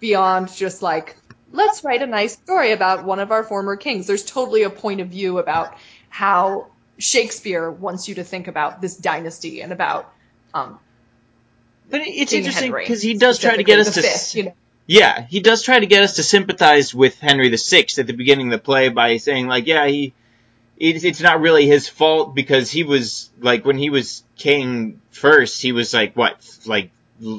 [0.00, 1.16] beyond just like
[1.52, 4.06] let's write a nice story about one of our former kings.
[4.06, 5.74] There's totally a point of view about
[6.08, 10.12] how Shakespeare wants you to think about this dynasty and about.
[10.54, 10.78] Um,
[11.90, 13.92] but it's King interesting because he does try to get us to.
[13.92, 14.54] specifically the s- fifth, you know.
[14.86, 18.46] Yeah, he does try to get us to sympathize with Henry VI at the beginning
[18.48, 20.14] of the play by saying like, yeah, he,
[20.78, 25.60] it's, it's not really his fault because he was like when he was king first,
[25.60, 26.90] he was like what, like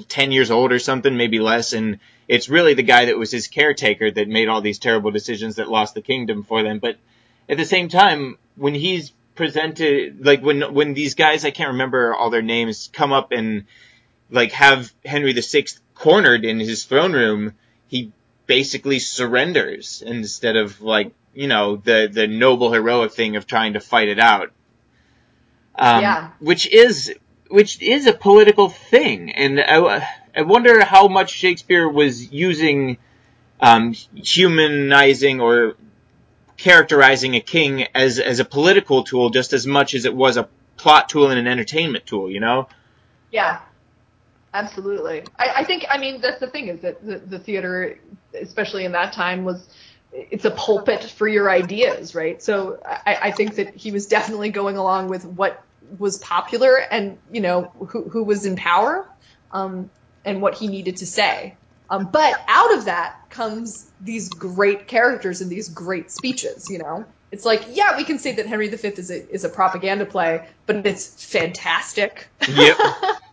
[0.10, 3.48] ten years old or something, maybe less, and it's really the guy that was his
[3.48, 6.78] caretaker that made all these terrible decisions that lost the kingdom for them.
[6.78, 6.98] But
[7.48, 12.14] at the same time, when he's presented, like when when these guys, I can't remember
[12.14, 13.66] all their names, come up and
[14.32, 15.66] like have Henry VI
[15.96, 17.54] cornered in his throne room,
[17.88, 18.12] he
[18.46, 23.80] basically surrenders instead of like you know the the noble heroic thing of trying to
[23.80, 24.52] fight it out.
[25.76, 26.30] Um, Yeah.
[26.40, 27.14] Which is
[27.50, 32.98] which is a political thing, and I, I wonder how much Shakespeare was using
[33.60, 35.76] um, humanizing or
[36.58, 40.48] characterizing a king as as a political tool just as much as it was a
[40.78, 42.30] plot tool and an entertainment tool.
[42.30, 42.68] You know.
[43.32, 43.60] Yeah,
[44.54, 45.24] absolutely.
[45.38, 48.00] I, I think, I mean, that's the thing is that the, the theater,
[48.34, 49.68] especially in that time, was
[50.12, 52.42] it's a pulpit for your ideas, right?
[52.42, 55.64] So I, I think that he was definitely going along with what
[55.98, 59.08] was popular and you know who, who was in power
[59.52, 59.90] um,
[60.26, 61.56] and what he needed to say.
[61.90, 66.68] Um, but out of that comes these great characters and these great speeches.
[66.70, 69.50] You know, it's like yeah, we can say that Henry V is a is a
[69.50, 72.28] propaganda play, but it's fantastic.
[72.48, 72.78] Yep.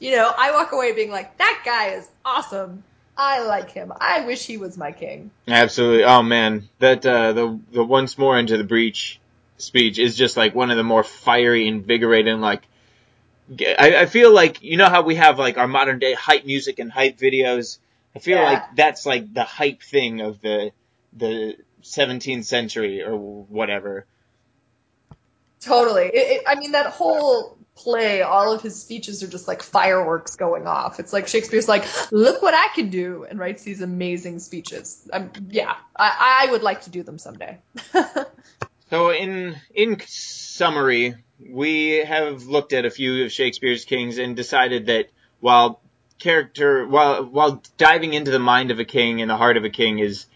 [0.00, 2.84] you know, I walk away being like, that guy is awesome.
[3.16, 3.92] I like him.
[4.00, 5.30] I wish he was my king.
[5.48, 6.04] Absolutely.
[6.04, 9.20] Oh man, that uh, the the once more into the breach
[9.56, 12.40] speech is just like one of the more fiery, invigorating.
[12.40, 12.62] Like,
[13.60, 16.78] I, I feel like you know how we have like our modern day hype music
[16.78, 17.78] and hype videos.
[18.14, 18.44] I feel Yeah.
[18.44, 20.72] like that's like the hype thing of the
[21.12, 24.06] the 17th century or whatever.
[25.60, 26.06] Totally.
[26.06, 30.36] It, it, I mean, that whole play, all of his speeches are just like fireworks
[30.36, 31.00] going off.
[31.00, 35.08] It's like Shakespeare's like, look what I can do, and writes these amazing speeches.
[35.12, 37.58] Um, yeah, I, I would like to do them someday.
[38.90, 44.86] So in in summary, we have looked at a few of Shakespeare's kings and decided
[44.86, 45.10] that
[45.40, 45.80] while
[46.18, 49.70] character while while diving into the mind of a king and the heart of a
[49.70, 50.26] king is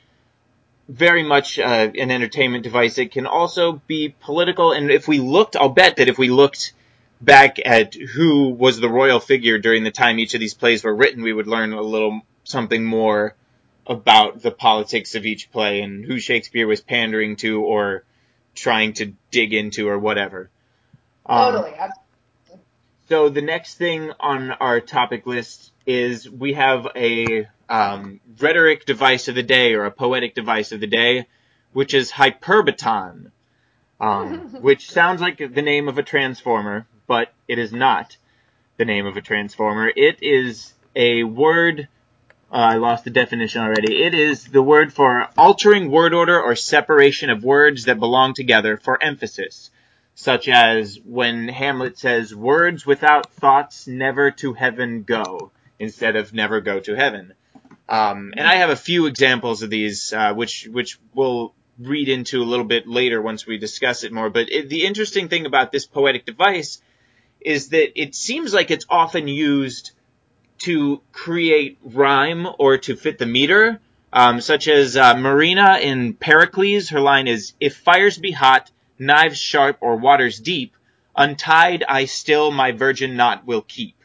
[0.88, 4.72] very much uh, an entertainment device, it can also be political.
[4.72, 6.74] And if we looked, I'll bet that if we looked
[7.22, 10.94] back at who was the royal figure during the time each of these plays were
[10.94, 13.34] written, we would learn a little something more
[13.86, 18.04] about the politics of each play and who Shakespeare was pandering to or
[18.54, 20.50] trying to dig into or whatever.
[21.26, 21.74] Um, totally.
[21.78, 21.90] I-
[23.08, 29.28] so the next thing on our topic list is we have a um, rhetoric device
[29.28, 31.26] of the day or a poetic device of the day,
[31.72, 33.30] which is hyperbaton,
[34.00, 38.16] um, which sounds like the name of a transformer, but it is not
[38.78, 39.86] the name of a transformer.
[39.94, 41.88] It is a word.
[42.50, 44.02] Uh, I lost the definition already.
[44.02, 48.78] It is the word for altering word order or separation of words that belong together
[48.78, 49.70] for emphasis
[50.14, 56.62] such as when Hamlet says, words without thoughts never to heaven go, instead of never
[56.62, 57.34] go to heaven.
[57.90, 62.42] Um, and I have a few examples of these, uh, which, which we'll read into
[62.42, 64.30] a little bit later once we discuss it more.
[64.30, 66.80] But it, the interesting thing about this poetic device
[67.44, 69.92] is that it seems like it's often used
[70.58, 73.80] to create rhyme or to fit the meter,
[74.12, 76.90] um, such as uh, Marina in Pericles.
[76.90, 80.74] Her line is, "If fires be hot, knives sharp, or waters deep,
[81.16, 83.96] untied I still my virgin knot will keep."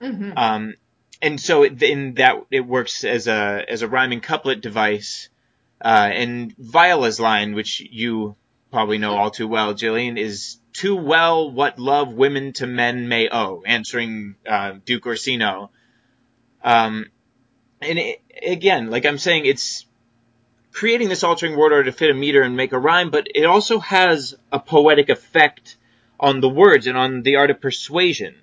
[0.00, 0.32] Mhm.
[0.36, 0.74] Um,
[1.20, 5.28] and so it, in that it works as a as a rhyming couplet device.
[5.84, 8.36] Uh, and Viola's line, which you
[8.72, 13.28] probably know all too well, Gillian, is too well what love women to men may
[13.30, 15.70] owe, answering uh, Duke Orsino.
[16.64, 17.06] Um,
[17.80, 19.84] and it, again, like I'm saying, it's
[20.72, 23.44] creating this altering word order to fit a meter and make a rhyme, but it
[23.44, 25.76] also has a poetic effect
[26.18, 28.34] on the words and on the art of persuasion.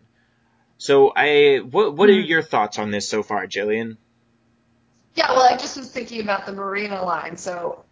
[0.78, 2.28] So I, what, what are Mhm.
[2.28, 3.98] your thoughts on this so far, Gillian?
[5.16, 7.36] Yeah, well, I just was thinking about the Marina line.
[7.36, 7.84] So,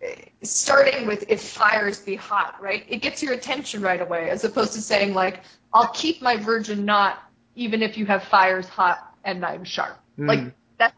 [0.43, 2.85] starting with "if fires be hot," right?
[2.87, 5.41] It gets your attention right away, as opposed to saying like,
[5.73, 7.17] "I'll keep my virgin knot
[7.55, 10.53] even if you have fires hot and I'm sharp." Like Mm.
[10.77, 10.93] that,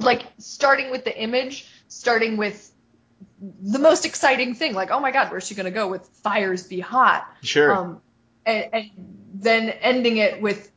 [0.00, 2.72] like starting with the image, starting with
[3.40, 4.72] the most exciting thing.
[4.72, 7.28] Like, oh my God, where's she gonna go with "fires be hot"?
[7.42, 7.74] Sure.
[7.74, 8.00] Um,
[8.44, 8.90] and, and
[9.34, 10.70] then ending it with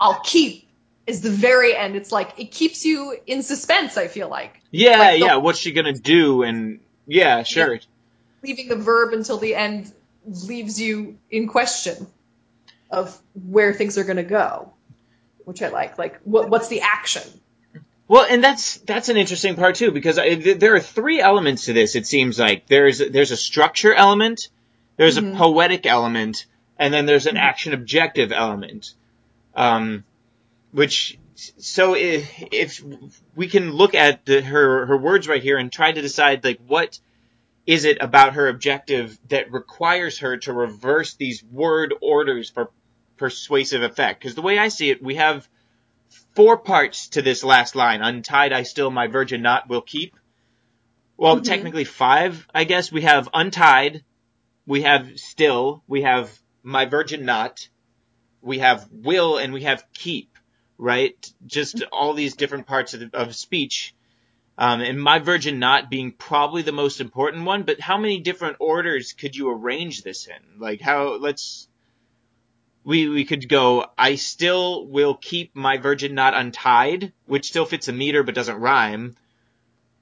[0.00, 0.69] "I'll keep
[1.06, 1.96] is the very end.
[1.96, 3.96] It's like it keeps you in suspense.
[3.96, 5.36] I feel like Yeah, Like the- yeah.
[5.36, 6.42] What's she gonna do?
[6.42, 7.80] And yeah, sure.
[8.42, 9.92] leaving the verb until the end
[10.26, 12.06] leaves you in question
[12.90, 13.16] of
[13.48, 14.72] where things are going to go,
[15.44, 15.96] which I like.
[15.98, 17.22] Like, what, what's the action?
[18.08, 21.66] Well, and that's that's an interesting part too because I, th- there are three elements
[21.66, 21.94] to this.
[21.96, 24.48] It seems like there's there's a structure element,
[24.96, 25.34] there's Mhm.
[25.34, 26.46] a poetic element,
[26.78, 27.40] and then there's an Mhm.
[27.40, 28.92] action objective element.
[29.54, 30.04] Um,
[30.72, 32.82] which so if, if
[33.34, 36.60] we can look at the, her her words right here and try to decide like
[36.66, 36.98] what
[37.66, 42.70] is it about her objective that requires her to reverse these word orders for
[43.16, 44.20] persuasive effect?
[44.20, 45.48] Because the way I see it, we have
[46.34, 48.02] four parts to this last line.
[48.02, 50.16] Untied, I still my virgin knot will keep.
[51.16, 51.44] Well, Mhm.
[51.44, 52.90] technically five, I guess.
[52.90, 54.04] We have untied,
[54.66, 56.30] we have still, we have
[56.62, 57.68] my virgin knot,
[58.40, 60.29] we have will, and we have keep,
[60.80, 61.32] right?
[61.46, 63.94] Just all these different parts of, of speech.
[64.56, 68.56] Um, and my virgin knot being probably the most important one, but how many different
[68.60, 70.60] orders could you arrange this in?
[70.60, 71.68] Like how, let's,
[72.82, 77.88] we, we could go, I still will keep my virgin knot untied, which still fits
[77.88, 79.16] a meter but doesn't rhyme.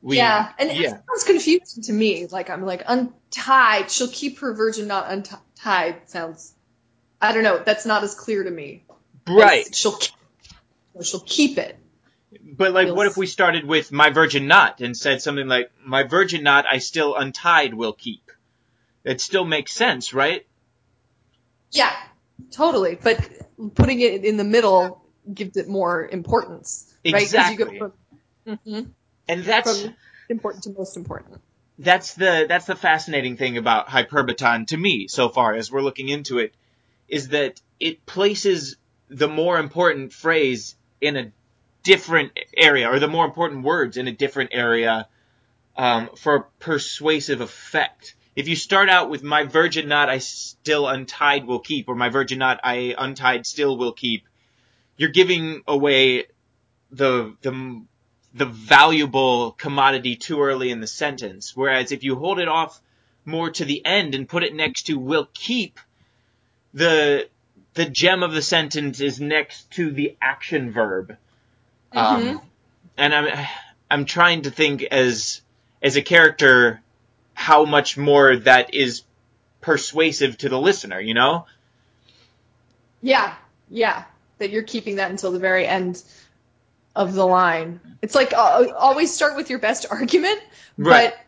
[0.00, 0.80] We, yeah, and yeah.
[0.80, 2.26] it sounds confusing to me.
[2.28, 3.90] Like, I'm like, untied.
[3.90, 6.08] She'll keep her virgin knot untied.
[6.08, 6.54] Sounds,
[7.20, 7.60] I don't know.
[7.64, 8.84] That's not as clear to me.
[9.26, 9.74] Right.
[9.74, 10.14] She'll, keep-
[11.02, 11.78] she'll keep it.
[12.42, 16.02] But like, what if we started with my virgin knot and said something like, my
[16.02, 18.30] virgin knot I still untied will keep?
[19.04, 20.46] It still makes sense, right?
[21.70, 21.94] Yeah,
[22.50, 22.98] totally.
[23.00, 23.18] But
[23.74, 27.22] putting it in the middle gives it more importance, right?
[27.22, 27.78] Exactly.
[27.78, 27.92] Go
[28.46, 28.90] from, Mhm.
[29.28, 29.94] And that's, from
[30.28, 31.40] important to most important.
[31.78, 36.08] that's the that's the fascinating thing about hyperbaton to me so far as we're looking
[36.08, 36.54] into it
[37.08, 38.76] is that it places
[39.08, 41.32] the more important phrase in a
[41.82, 45.08] different area or the more important words in a different area
[45.76, 48.14] um, for persuasive effect.
[48.34, 52.08] If you start out with my virgin knot I still untied will keep or my
[52.08, 54.26] virgin knot I untied still will keep,
[54.96, 56.26] you're giving away
[56.90, 57.82] the the
[58.34, 61.56] the valuable commodity too early in the sentence.
[61.56, 62.80] Whereas if you hold it off
[63.24, 65.80] more to the end and put it next to will keep,
[66.74, 67.28] the
[67.78, 71.16] the gem of the sentence is next to the action verb.
[71.92, 72.42] Um, Mhm.
[72.96, 73.46] and I'm
[73.88, 75.40] I'm trying to think as
[75.80, 76.82] as a character
[77.34, 79.04] how much more that is
[79.60, 81.46] persuasive to the listener, you know?
[83.00, 83.32] Yeah,
[83.70, 84.02] yeah.
[84.38, 86.02] That you're keeping that until the very end
[86.96, 87.78] of the line.
[88.02, 90.40] It's like uh, always start with your best argument,
[90.76, 91.12] Right.
[91.12, 91.18] but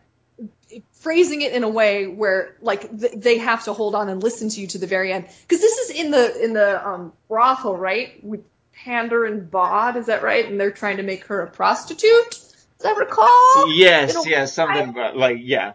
[1.01, 4.49] phrasing it in a way where like th- they have to hold on and listen
[4.51, 5.27] to you to the very end.
[5.43, 8.23] Because this is in the in the um, brothel, right?
[8.23, 10.47] With Pandar and Bawd, is that right?
[10.47, 12.31] And they're trying to make her a prostitute.
[12.31, 13.75] Does I recall?
[13.75, 15.73] Yes, yes, something about, like yeah.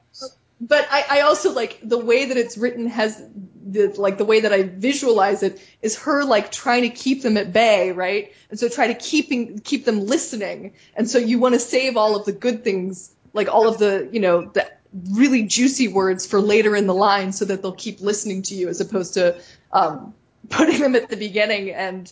[0.59, 3.21] but I, I also like the way that it's written has
[3.67, 7.37] the like the way that I visualize it is her like trying to keep them
[7.37, 8.33] at bay, right?
[8.49, 10.73] And so try to keeping keep them listening.
[10.95, 14.09] And so you want to save all of the good things, like all of the
[14.11, 14.71] you know the
[15.11, 18.69] really juicy words for later in the line, so that they'll keep listening to you,
[18.69, 19.39] as opposed to
[19.71, 20.13] um,
[20.49, 22.11] putting them at the beginning and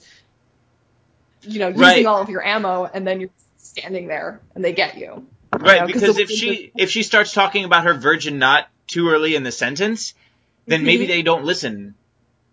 [1.41, 2.05] you know using Right.
[2.05, 5.27] all of your ammo, and then you're standing there and they get you.
[5.53, 9.09] Right, know, 'cause because if she if she starts talking about her virgin knot too
[9.09, 10.13] early in the sentence,
[10.67, 11.07] then maybe Mhm.
[11.09, 11.95] they don't listen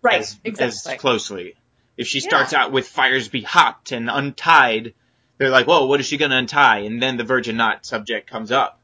[0.01, 0.93] Right, as, exactly.
[0.93, 1.55] as closely.
[1.97, 2.27] If she Yeah.
[2.29, 4.93] starts out with fires be hot and untied,
[5.37, 8.51] they're like, "Whoa, what is she gonna untie?" And then the virgin knot subject comes
[8.51, 8.80] up.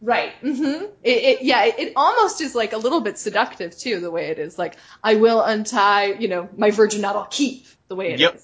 [0.00, 0.32] Right.
[0.40, 1.64] hmm It, it yeah.
[1.64, 4.58] It, it almost is like a little bit seductive too, the way it is.
[4.58, 7.16] Like I will untie, you know, my virgin knot.
[7.16, 8.20] I'll keep the way it is.
[8.20, 8.40] Yep.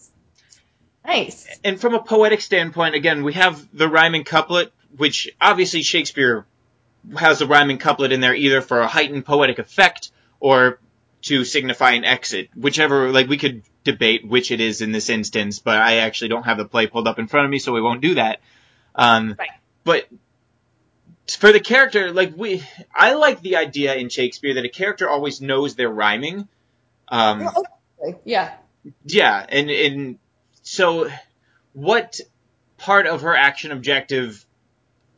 [1.04, 1.46] Nice.
[1.64, 6.46] And from a poetic standpoint, again, we have the rhyming couplet, which obviously Shakespeare
[7.16, 10.78] has the rhyming couplet in there either for a heightened poetic effect or
[11.22, 12.50] to signify an exit.
[12.54, 16.44] Whichever, like, we could debate which it is in this instance, but I actually don't
[16.44, 18.40] have the play pulled up in front of me, so we won't do that.
[18.94, 19.50] Um, Right.
[19.84, 20.06] But
[21.36, 22.62] for the character, like, we,
[22.94, 26.48] I like the idea in Shakespeare that a character always knows they're rhyming.
[27.08, 27.48] Um,
[28.24, 28.54] Yeah.
[29.04, 30.18] yeah, and and
[30.62, 31.08] so
[31.72, 32.20] what
[32.78, 34.44] part of her action objective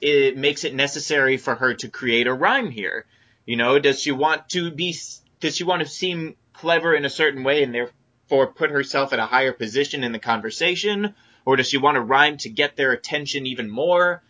[0.00, 3.06] it makes it necessary for her to create a rhyme here?
[3.46, 4.96] You know, does she want to be
[5.40, 9.18] does she want to seem clever in a certain way and therefore put herself at
[9.18, 12.92] a higher position in the conversation or does she want to rhyme to get their
[12.92, 14.22] attention even more?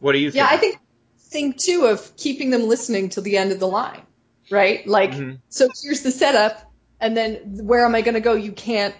[0.00, 0.36] What do you think?
[0.44, 0.48] Yeah.
[0.50, 0.78] I think
[1.20, 4.02] thing too of keeping them listening till the end of the line,
[4.50, 4.86] right?
[4.86, 5.40] Like, Mhm.
[5.50, 8.34] so here's the setup, and then where am I going to go?
[8.34, 8.94] You can't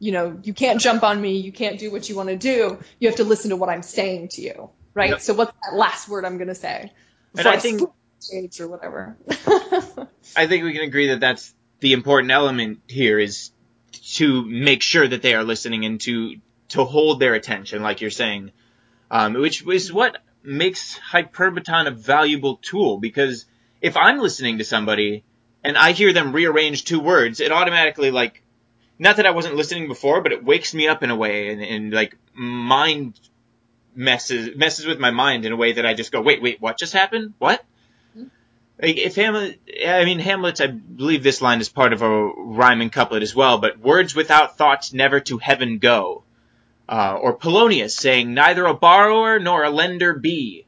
[0.00, 2.78] you know, you can't jump on me, you can't do what you want to do.
[2.98, 5.10] You have to listen to what I'm saying to you, right?
[5.10, 5.20] Yep.
[5.20, 6.80] So what's that last word I'm going to say?
[6.80, 6.90] And
[7.36, 7.82] Before I think-
[8.18, 9.16] stage or whatever.
[10.36, 13.52] I think we can agree that that's the important element here is
[14.16, 16.36] to make sure that they are listening and to
[16.70, 18.50] to hold their attention, like you're saying,
[19.10, 22.98] um, which is what makes Hyperbaton a valuable tool.
[22.98, 23.46] Because
[23.80, 25.24] if I'm listening to somebody
[25.62, 28.42] and I hear them rearrange two words, it automatically like
[28.98, 31.62] not that I wasn't listening before, but it wakes me up in a way and,
[31.62, 33.18] and like mind
[33.94, 36.78] messes messes with my mind in a way that I just go, wait, wait, what
[36.78, 37.34] just happened?
[37.38, 37.64] What?
[38.16, 38.28] Mm-hmm.
[38.82, 42.90] Like if Hamlet, I mean Hamlet's, I believe this line is part of a rhyming
[42.90, 43.58] couplet as well.
[43.58, 46.23] But words without thoughts never to heaven go.
[46.88, 50.66] Uh, or Polonius saying, neither a borrower nor a lender be.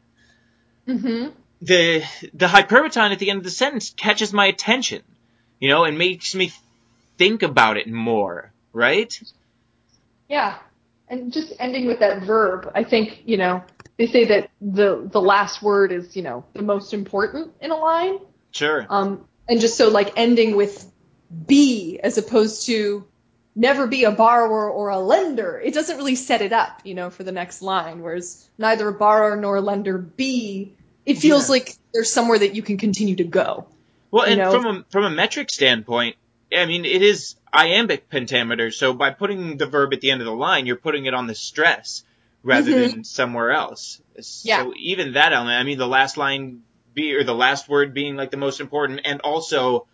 [0.86, 1.26] hmm
[1.60, 5.02] The the hyperbaton at the end of the sentence catches my attention,
[5.60, 6.52] you know, and makes me
[7.18, 8.52] think about it more.
[8.72, 9.18] Right?
[10.28, 10.58] Yeah.
[11.08, 13.62] And just ending with that verb, I think, you know,
[13.96, 17.76] they say that the the last word is, you know, the most important in a
[17.76, 18.18] line.
[18.50, 18.86] Sure.
[18.88, 20.90] Um, and just so like ending with
[21.46, 23.06] be as opposed to
[23.56, 27.08] never be a borrower or a lender, it doesn't really set it up, you know,
[27.10, 28.02] for the next line.
[28.02, 30.74] Whereas neither a borrower nor a lender be,
[31.06, 31.52] it feels Yeah.
[31.52, 33.66] like there's somewhere that you can continue to go.
[34.10, 34.52] Well, and know?
[34.52, 36.16] from a from a metric standpoint,
[36.56, 38.70] I mean, it is iambic pentameter.
[38.70, 41.26] So by putting the verb at the end of the line, you're putting it on
[41.26, 42.04] the stress
[42.42, 42.90] rather Mhm.
[42.92, 44.00] than somewhere else.
[44.42, 44.62] Yeah.
[44.62, 46.62] So even that element, I mean, the last line
[46.94, 49.86] be or the last word being like the most important, and also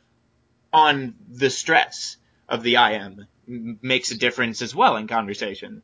[0.73, 2.17] on the stress
[2.49, 5.83] of the iam m- makes a difference as well in conversation.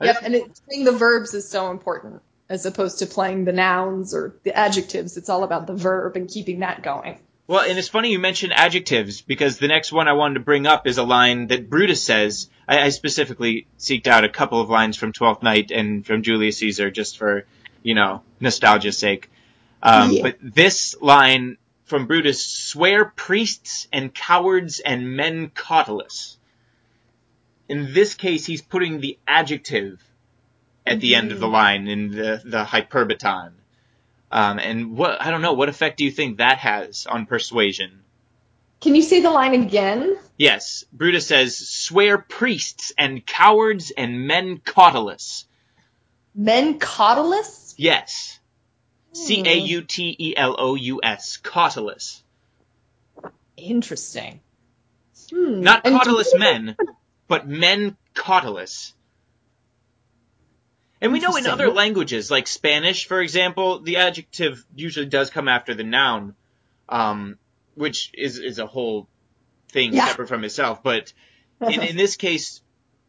[0.00, 4.14] Yep, and it, playing the verbs is so important as opposed to playing the nouns
[4.14, 5.16] or the adjectives.
[5.16, 7.18] It's all about the verb and keeping that going.
[7.46, 10.66] Well, and it's funny you mentioned adjectives because the next one I wanted to bring
[10.66, 12.48] up is a line that Brutus says.
[12.66, 16.58] I, I specifically seeked out a couple of lines from Twelfth Night and from Julius
[16.58, 17.46] Caesar just for,
[17.82, 19.30] you know, nostalgia's sake.
[19.82, 20.22] Um, Yeah.
[20.22, 26.37] But this line from Brutus, swear priests and cowards and men cautelous.
[27.68, 30.02] In this case, he's putting the adjective
[30.86, 33.52] at the end of the line in the, the hyperbaton.
[34.30, 38.02] Um, and what I don't know, what effect do you think that has on persuasion?
[38.80, 40.16] Can you say the line again?
[40.36, 45.46] Yes, Brutus says, "Swear priests and cowards and men cautelous."
[46.34, 47.74] Men cautelous?
[47.76, 48.38] Yes,
[49.12, 52.22] C A U T E L O U S, cautelous.
[53.56, 54.40] Interesting.
[55.30, 55.62] Hmm.
[55.62, 56.76] Not and cautelous men,
[57.28, 58.94] but men cautelous.
[61.00, 65.46] And we know in other languages, like Spanish, for example, the adjective usually does come
[65.46, 66.34] after the noun,
[66.88, 67.38] um,
[67.76, 69.06] which is is a whole
[69.68, 70.06] thing Yeah.
[70.08, 70.82] separate from itself.
[70.82, 71.12] But
[71.60, 72.62] in, in this case,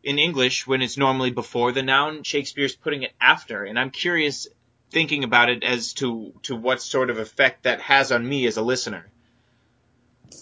[0.03, 4.47] in English, when it's normally before the noun, Shakespeare's putting it after, and I'm curious,
[4.91, 8.57] thinking about it as to to what sort of effect that has on me as
[8.57, 9.07] a listener.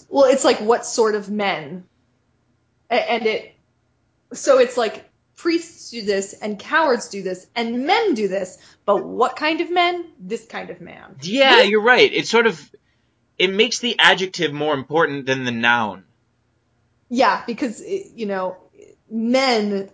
[0.09, 1.85] Well, it's like what sort of men?
[2.89, 3.56] And it,
[4.33, 9.05] so it's like priests do this and cowards do this and men do this, but
[9.05, 10.05] what kind of men?
[10.19, 11.15] This kind of man.
[11.21, 12.11] Yeah, you're right.
[12.11, 12.71] It sort of
[13.37, 16.03] it makes the adjective more important than the noun.
[17.09, 18.57] Yeah, because it, you know,
[19.09, 19.89] men.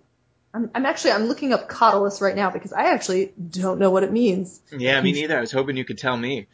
[0.55, 4.03] I'm, I'm actually I'm looking up cautelous right now because I actually don't know what
[4.03, 4.61] it means.
[4.71, 5.37] Yeah, me neither.
[5.37, 6.47] I was hoping you could tell me.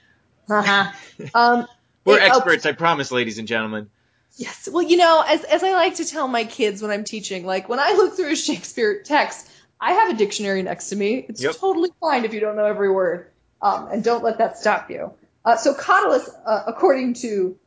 [0.49, 0.91] Uh-huh.
[1.35, 1.67] um,
[2.05, 3.89] We're it- oh, experts, I promise, ladies and gentlemen.
[4.37, 4.69] Yes.
[4.71, 7.67] Well, you know, as as I like to tell my kids when I'm teaching, like
[7.67, 9.49] when I look through a Shakespeare text,
[9.81, 11.25] I have a dictionary next to me.
[11.27, 11.55] It's Yep.
[11.55, 13.27] totally fine if you don't know every word,
[13.61, 15.11] um, and don't let that stop you.
[15.43, 17.57] Uh, so cautelous, uh, according to,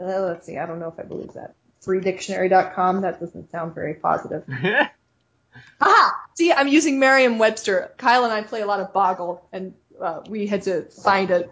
[0.00, 1.54] uh, let's see, I don't know if I believe that.
[1.84, 3.02] Freedictionary.com.
[3.02, 4.44] That doesn't sound very positive.
[5.80, 6.10] Haha!
[6.34, 7.92] See, I'm using Merriam-Webster.
[7.98, 11.48] Kyle and I play a lot of Boggle, and uh, we had to find a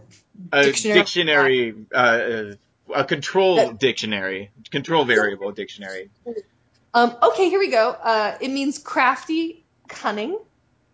[0.52, 0.98] a Dictionary.
[1.00, 2.54] dictionary, uh,
[2.94, 6.10] a control That- dictionary, control variable dictionary.
[6.92, 7.90] Um, okay, here we go.
[7.90, 10.38] Uh, it means crafty, cunning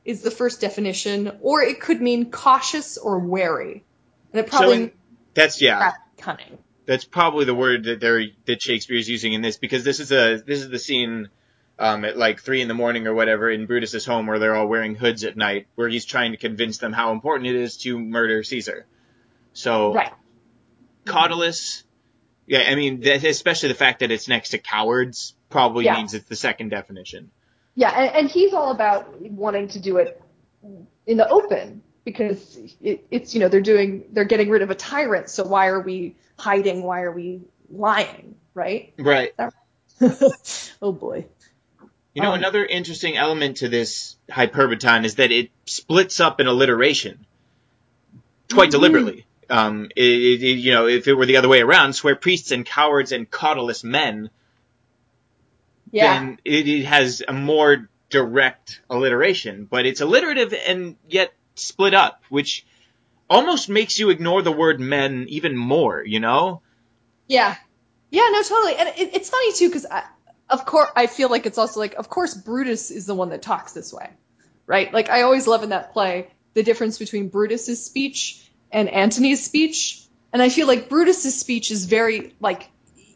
[0.05, 3.85] is the first definition, or it could mean cautious or wary.
[4.33, 4.93] And it So probably in,
[5.35, 6.59] that's yeah, crafty, cunning.
[6.85, 10.37] that's probably the word that they're that Shakespeare's using in this because this is a
[10.47, 11.29] this is the scene
[11.79, 14.67] um, at like three in the morning or whatever in Brutus's home where they're all
[14.69, 17.99] wearing hoods at night, where he's trying to convince them how important it is to
[17.99, 18.87] murder Caesar.
[19.55, 20.13] So Right.
[21.07, 21.85] cautelous,
[22.47, 25.97] yeah, I mean, especially the fact that it's next to cowards probably Yeah.
[25.97, 27.31] means it's the second definition.
[27.75, 30.21] Yeah, and, and he's all about wanting to do it
[31.07, 34.75] in the open because it, it's you know they're doing they're getting rid of a
[34.75, 35.29] tyrant.
[35.29, 36.83] So why are we hiding?
[36.83, 38.37] Why are we lying?
[38.55, 38.95] Right?
[38.97, 39.35] Right.
[40.83, 41.27] oh boy.
[42.15, 46.47] You know, Um, another interesting element to this hyperbaton is that it splits up in
[46.47, 47.27] alliteration
[48.51, 48.73] quite Mhm.
[48.73, 49.26] deliberately.
[49.49, 52.67] Um, it, it, you know, if it were the other way around, swear priests and
[52.67, 54.31] cowards and cautelous men,
[55.93, 56.19] Yeah.
[56.19, 59.67] then it, it has a more direct alliteration.
[59.67, 62.67] But it's alliterative and yet split up, which
[63.29, 66.63] almost makes you ignore the word men even more, you know?
[67.29, 67.57] Yeah.
[68.11, 68.77] Yeah, no, totally.
[68.77, 69.87] And it, it's funny too, because
[70.49, 73.43] of course, I feel like it's also like, of course, Brutus is the one that
[73.43, 74.11] talks this way,
[74.67, 74.93] right?
[74.93, 80.03] Like, I always love in that play the difference between Brutus's speech and Antony's speech.
[80.33, 82.69] And I feel like Brutus's speech is very, like,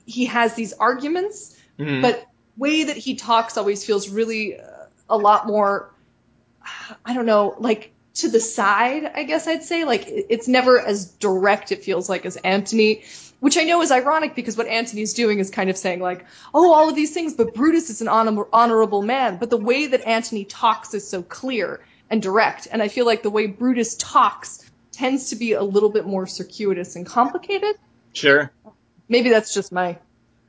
[0.07, 2.03] he has these arguments, Mhm.
[2.03, 2.25] but
[2.57, 4.65] way that he talks always feels really uh,
[5.09, 5.95] a lot more,
[7.05, 9.85] I don't know, like to the side, I guess I'd say.
[9.85, 13.03] Like, it's never as direct, it feels like, as Antony
[13.41, 16.73] which I know is ironic because what Antony's doing is kind of saying like, oh,
[16.73, 19.39] all of these things, but Brutus is an honor- honorable man.
[19.39, 21.81] But the way that Antony talks is so clear
[22.11, 24.63] and direct, and I feel like the way Brutus talks
[25.01, 27.75] tends to be a little bit more circuitous and complicated.
[28.13, 28.51] Sure.
[29.09, 29.99] Maybe that's just my.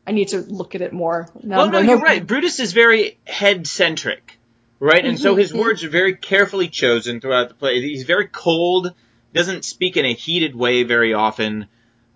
[0.06, 1.30] I need to look at it more.
[1.42, 2.26] Now Well, no, you're right.
[2.26, 4.38] Brutus is very head centric,
[4.80, 5.06] right?
[5.06, 5.60] And so his Mhm.
[5.60, 7.82] words are very carefully chosen throughout the play.
[7.82, 8.94] He's very cold,
[9.34, 11.68] doesn't speak in a heated way very often.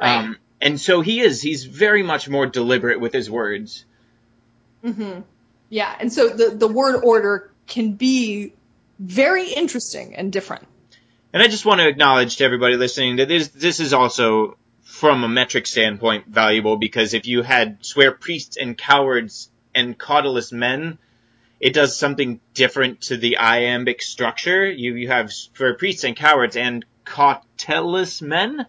[0.02, 0.18] Right.
[0.18, 1.42] Um, and so he is.
[1.42, 3.86] He's very much more deliberate with his words.
[4.84, 5.22] Mm-hmm.
[5.70, 8.54] Yeah, and so the the word order can be
[9.00, 10.68] very interesting and different.
[11.36, 15.26] And I just want to acknowledge to everybody listening that this this is also from
[15.26, 20.98] a metric standpoint valuable because if you had swear priests and cowards and cautelous men,
[21.60, 24.66] it does something different to the iambic structure.
[24.66, 28.66] You you have swear priests and cowards and cautelous men,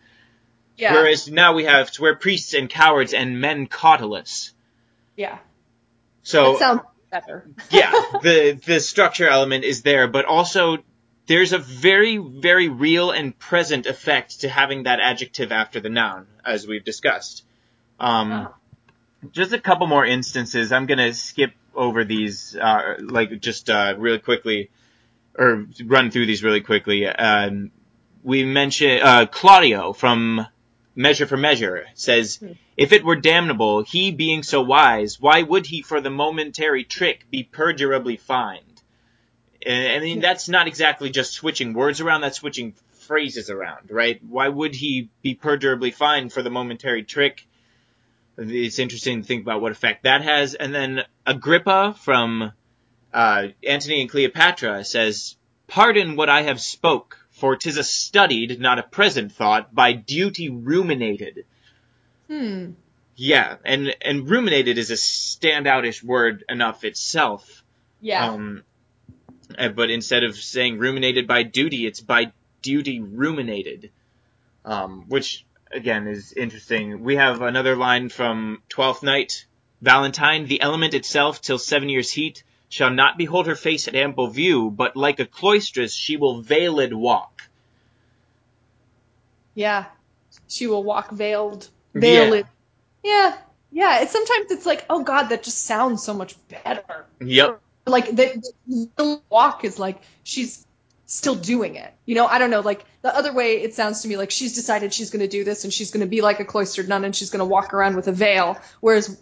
[0.76, 0.92] Yeah.
[0.94, 4.50] whereas now we have swear priests and cowards and men cautelous.
[5.16, 5.38] yeah.
[6.24, 6.80] So that sounds
[7.12, 7.48] better.
[7.70, 7.92] yeah,
[8.24, 10.78] the the structure element is there, but also
[11.26, 16.26] there's a very very real and present effect to having that adjective after the noun,
[16.44, 17.44] as we've discussed.
[17.98, 18.48] Um, Uh-huh.
[19.32, 20.70] Just a couple more instances.
[20.72, 24.70] I'm gonna skip over these, uh, like just uh, really quickly,
[25.36, 27.06] or run through these really quickly.
[27.06, 27.72] Um,
[28.22, 30.46] we mentioned uh, Claudio from
[30.94, 32.52] Measure for Measure says, Hmm.
[32.76, 37.24] "If it were damnable, he being so wise, why would he for the momentary trick
[37.30, 38.75] be perdurably fined?"
[39.64, 44.20] And, I mean, that's not exactly just switching words around; that's switching phrases around, right?
[44.24, 47.46] Why would he be perdurably fine for the momentary trick?
[48.38, 50.54] It's interesting to think about what effect that has.
[50.54, 52.52] And then Agrippa from
[53.14, 55.36] uh, Antony and Cleopatra says,
[55.68, 60.48] Pardon what I have spoke, for 'tis a studied, not a present thought, by duty
[60.50, 61.44] ruminated.
[62.28, 62.72] Hmm.
[63.16, 67.64] Yeah, and, and ruminated is a standoutish word enough itself.
[68.00, 68.32] Yeah.
[68.32, 68.62] Um,
[69.58, 72.32] uh, but instead of saying ruminated by duty, it's by
[72.62, 73.90] duty ruminated.
[74.64, 77.04] Um, which, again, is interesting.
[77.04, 79.46] We have another line from Twelfth Night.
[79.80, 84.28] Valentine, the element itself, till seven years' heat, shall not behold her face at ample
[84.28, 87.42] view, but like a cloistress she will veiled walk.
[89.54, 89.86] Yeah.
[90.48, 91.68] She will walk veiled.
[91.94, 92.00] Yeah.
[92.00, 92.46] Veiled.
[93.02, 93.36] Yeah.
[93.70, 94.02] Yeah.
[94.02, 97.06] It's sometimes it's like, oh God, that just sounds so much better.
[97.20, 97.60] Yep.
[97.86, 100.66] Like the, the walk is like she's
[101.06, 101.92] still doing it.
[102.04, 102.60] You know, I don't know.
[102.60, 105.44] Like the other way, it sounds to me like she's decided she's going to do
[105.44, 107.72] this and she's going to be like a cloistered nun and she's going to walk
[107.72, 108.58] around with a veil.
[108.80, 109.16] Whereas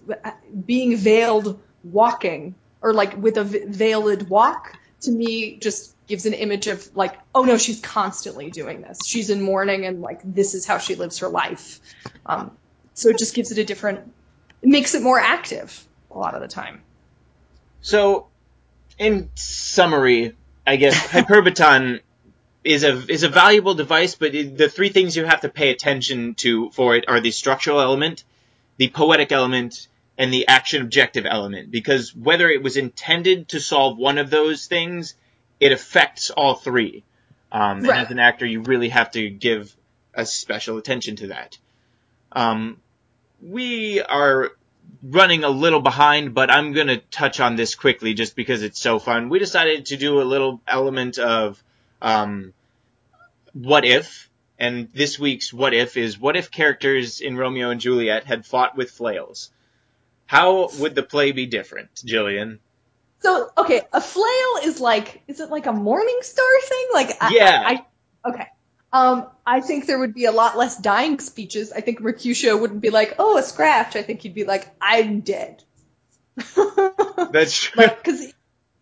[0.65, 6.67] being veiled walking or like with a veiled walk to me just gives an image
[6.67, 9.01] of like, oh no, she's constantly doing this.
[9.07, 11.81] She's in mourning and like this is how she lives her life.
[12.27, 12.57] Um,
[12.95, 14.01] so it just gives it a different,
[14.63, 16.83] it makes it more active a lot of the time.
[17.81, 18.29] So,
[18.99, 20.35] in summary,
[20.67, 22.01] I guess Hyperbaton
[22.63, 25.71] is a is a valuable device, but it, the three things you have to pay
[25.71, 28.25] attention to for it are the structural element,
[28.79, 31.71] the poetic element, and the action objective element.
[31.71, 35.15] Because whether it was intended to solve one of those things,
[35.61, 37.05] it affects all three.
[37.53, 39.75] Um, And as an actor, you really have to give
[40.15, 41.59] a special attention to that.
[42.33, 42.81] Um,
[43.41, 44.53] we are
[45.03, 48.81] running a little behind, but I'm going to touch on this quickly just because it's
[48.81, 49.29] so fun.
[49.29, 51.63] We decided to do a little element of
[52.01, 52.55] um,
[53.53, 58.25] what if, and this week's what if is what if characters in Romeo and Juliet
[58.25, 59.51] had fought with flails?
[60.27, 62.61] How would the play be different, Gillian?
[63.21, 66.87] So okay, a flail is like is it like a morning star thing?
[66.93, 67.63] Like I, Yeah.
[67.65, 68.47] I, I okay.
[68.95, 71.73] Um, I think there would be a lot less dying speeches.
[71.73, 75.21] I think Mercutio wouldn't be like, "Oh, a scratch." I think he'd be like, "I'm
[75.21, 75.65] dead."
[77.33, 77.83] That's true.
[77.83, 78.33] like because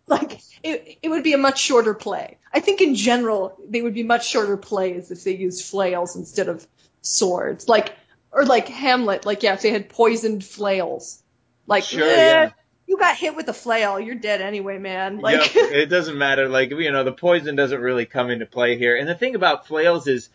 [0.05, 2.37] Like it, it would be a much shorter play.
[2.53, 6.47] I think in general they would be much shorter plays if they used flails instead
[6.47, 6.67] of
[7.01, 7.67] swords.
[7.67, 7.95] Like
[8.31, 11.23] or like Hamlet, like yeah, if they had poisoned flails.
[11.65, 12.49] Like Sure, eh, yeah.
[12.93, 15.19] You got hit with a flail, you're dead anyway, man.
[15.19, 16.47] Like Yep, it doesn't matter.
[16.47, 18.95] Like you know, the poison doesn't really come into play here.
[18.95, 20.29] And the thing about flails is,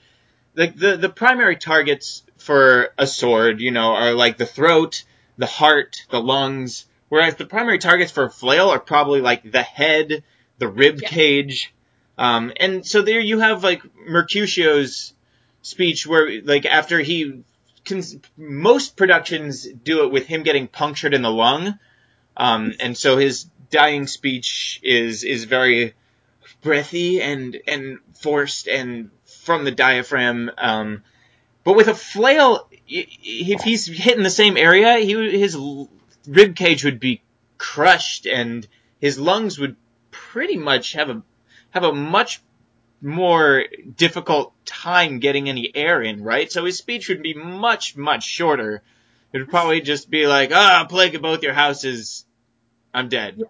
[0.57, 5.05] like the the primary targets for a sword, you know, are like the throat,
[5.37, 6.87] the heart, the lungs.
[7.09, 10.25] Whereas the primary targets for a flail are probably like the head,
[10.59, 11.09] the rib Yeah.
[11.09, 11.73] cage.
[12.19, 15.15] Um, and so there you have like Mercutio's
[15.63, 17.45] speech where like after he
[17.85, 21.79] cons- most productions do it with him getting punctured in the lung.
[22.39, 25.95] Um, and so his dying speech is is very
[26.62, 29.11] breathy and and forced and
[29.45, 30.51] from the diaphragm.
[30.57, 31.03] Um,
[31.64, 35.59] but with a flail, if he's hitting the same area, he his
[36.26, 37.20] rib cage would be
[37.59, 38.66] crushed and
[39.01, 39.76] his lungs would
[40.11, 41.22] pretty much have a
[41.70, 42.41] have a much
[43.01, 43.64] more
[43.97, 46.51] difficult time getting any air in, right?
[46.51, 48.82] So his speech would be much much shorter.
[49.32, 52.24] It would probably just be like, "Ah, plague of both your houses,
[52.95, 53.41] I'm dead."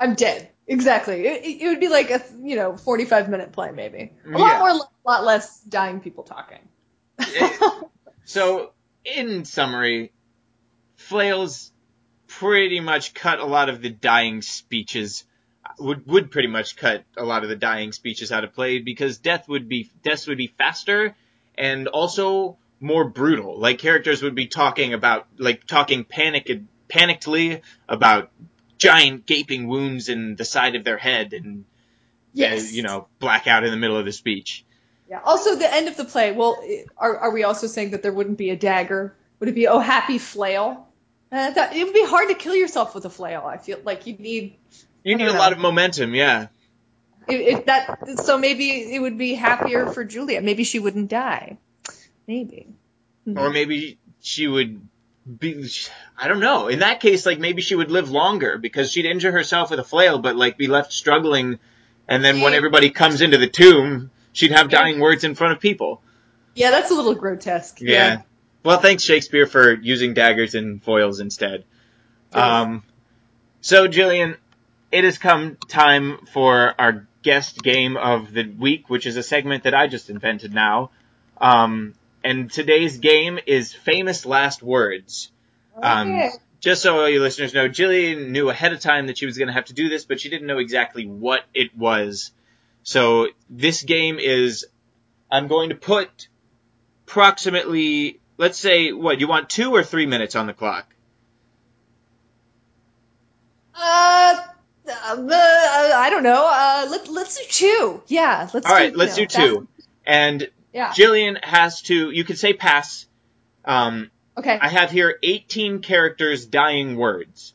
[0.00, 0.48] I'm dead.
[0.66, 1.26] Exactly.
[1.26, 4.12] It, it- it would be like a you know 45 minute play maybe.
[4.26, 4.36] A Yeah.
[4.38, 6.60] lot more, a lot less dying people talking.
[8.24, 8.70] So,
[9.04, 10.12] in summary,
[10.96, 11.72] flails
[12.28, 15.24] pretty much cut a lot of the dying speeches.
[15.78, 19.18] Would would pretty much cut a lot of the dying speeches out of play because
[19.18, 21.16] death would be deaths would be faster
[21.56, 23.58] and also more brutal.
[23.58, 26.48] Like characters would be talking about like talking panic
[26.88, 28.30] panickedly about
[28.82, 31.64] giant gaping wounds in the side of their head and
[32.32, 32.64] yes.
[32.64, 34.64] uh, you know blackout in the middle of the speech.
[35.08, 35.20] Yeah.
[35.24, 36.32] Also, the end of the play.
[36.32, 36.62] Well,
[36.96, 39.14] are are we also saying that there wouldn't be a dagger?
[39.38, 40.88] Would it be oh happy flail?
[41.30, 43.44] Uh, that, it would be hard to kill yourself with a flail.
[43.46, 44.56] I feel like you need
[45.02, 45.38] You need don't a know.
[45.38, 46.48] lot of momentum, yeah.
[47.26, 48.18] it, it, that.
[48.18, 50.42] So maybe it would be happier for Julia.
[50.42, 51.56] Maybe she wouldn't die.
[52.26, 52.68] Maybe.
[53.24, 53.38] Hmm.
[53.38, 54.80] or maybe she would
[55.38, 55.68] be
[56.18, 56.68] I don't know.
[56.68, 59.84] In that case, like maybe she would live longer because she'd injure herself with a
[59.84, 61.58] flail, but like be left struggling,
[62.08, 65.60] and then when everybody comes into the tomb, she'd have dying words in front of
[65.60, 66.02] people.
[66.54, 67.80] Yeah, that's a little grotesque.
[67.80, 68.22] Yeah.
[68.64, 71.64] Well, thanks Shakespeare for using daggers and foils instead.
[72.32, 72.82] Um,
[73.60, 74.36] so Gillian,
[74.90, 79.64] it has come time for our guest game of the week, which is a segment
[79.64, 80.90] that I just invented now.
[81.38, 81.94] Um,
[82.24, 85.30] and today's game is famous last words.
[85.82, 86.30] Um, Okay.
[86.60, 89.48] just so all you listeners know, Gillian knew ahead of time that she was going
[89.48, 92.30] to have to do this, but she didn't know exactly what it was.
[92.84, 94.66] So this game is,
[95.30, 96.28] I'm going to put
[97.06, 100.86] approximately, let's say, what, you want two or three minutes on the clock?
[103.74, 104.36] Uh,
[105.08, 106.46] um, uh, I don't know.
[106.48, 108.02] Uh, let, let's do two.
[108.06, 108.66] Yeah, let's.
[108.66, 109.68] All right, do, let's you do know, two.
[110.06, 110.92] And Yeah.
[110.92, 113.06] Gillian has to, you can say pass.
[113.64, 114.58] Um, Okay.
[114.58, 117.52] I have here 18 characters dying words.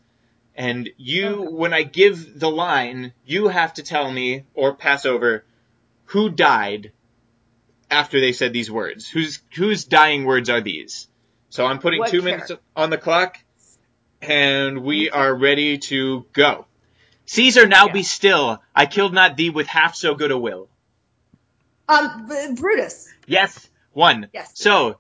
[0.53, 1.53] And you, Okay.
[1.53, 5.43] when I give the line, you have to tell me or pass over
[6.05, 6.91] who died
[7.89, 9.09] after they said these words.
[9.09, 11.07] Whose whose dying words are these?
[11.49, 12.53] So I'm putting What two character?
[12.53, 13.38] minutes on the clock,
[14.22, 16.65] and we are ready to go.
[17.26, 17.93] Caesar, now Yeah.
[17.93, 18.61] be still.
[18.76, 20.70] I killed not thee with half so good a will.
[21.88, 23.07] Um, Brutus.
[23.25, 24.27] Yes, one.
[24.33, 24.51] Yes.
[24.55, 24.97] So,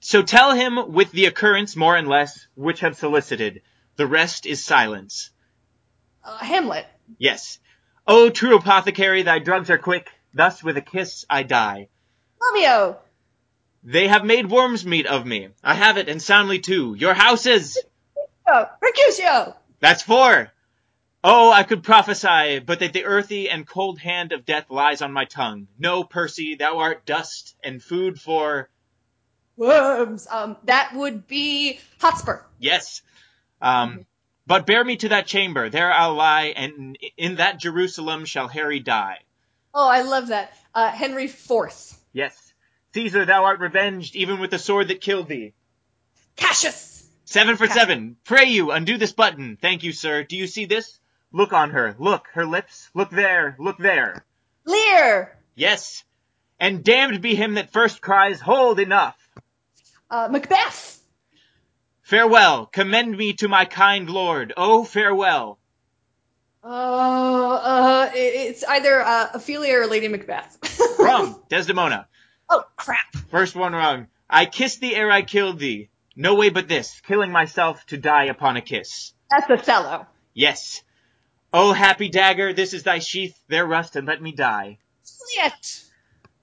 [0.00, 3.62] so tell him with the occurrence more and less which have solicited.
[3.96, 5.30] The rest is silence.
[6.22, 6.86] Uh, Hamlet.
[7.18, 7.58] Yes.
[8.06, 10.10] O true apothecary, thy drugs are quick.
[10.34, 11.88] Thus with a kiss I die.
[12.40, 12.98] Romeo.
[13.82, 15.48] They have made worms meat of me.
[15.62, 16.94] I have it and soundly too.
[16.98, 17.78] Your houses.
[18.46, 19.56] Mercutio.
[19.80, 20.52] That's four.
[21.28, 25.12] Oh, I could prophesy, but that the earthy and cold hand of death lies on
[25.12, 25.66] my tongue.
[25.76, 28.70] No, Percy, thou art dust and food for
[29.56, 30.28] Worms.
[30.30, 32.42] Um, that would be Hotspur.
[32.60, 33.02] Yes.
[33.60, 34.06] Um,
[34.46, 38.78] but bear me to that chamber, there I'll lie, and in that Jerusalem shall Harry
[38.78, 39.18] die.
[39.74, 40.56] Oh, I love that.
[40.72, 41.72] Uh, Henry IV.
[42.12, 42.52] Yes.
[42.94, 45.54] Caesar, thou art revenged, even with the sword that killed thee.
[46.36, 47.04] Cassius.
[47.24, 48.16] Seven for seven.
[48.22, 49.58] Pray you, undo this button.
[49.60, 50.22] Thank you, sir.
[50.22, 51.00] Do you see this?
[51.36, 51.94] Look on her.
[51.98, 52.88] Look, her lips.
[52.94, 53.56] Look there.
[53.58, 54.24] Look there.
[54.64, 55.36] Lear.
[55.54, 56.02] Yes.
[56.58, 59.18] And damned be him that first cries, Hold enough.
[60.10, 60.98] Uh, Macbeth.
[62.00, 62.64] Farewell.
[62.64, 64.54] Commend me to my kind lord.
[64.56, 65.58] Oh, farewell.
[66.64, 70.80] Uh, uh, it's either uh, Ophelia or Lady Macbeth.
[70.98, 71.38] Wrong.
[71.50, 72.08] Desdemona.
[72.48, 73.14] oh, crap.
[73.30, 74.06] First one wrong.
[74.30, 75.90] I kissed thee ere I killed thee.
[76.16, 79.12] No way but this, killing myself to die upon a kiss.
[79.30, 80.06] That's Othello.
[80.32, 80.82] Yes.
[81.52, 84.78] Oh, happy dagger, this is thy sheath, there rust and let me die.
[85.34, 85.82] Yet!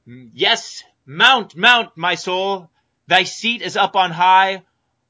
[0.05, 2.69] Yes, mount, mount, my soul,
[3.07, 4.63] thy seat is up on high,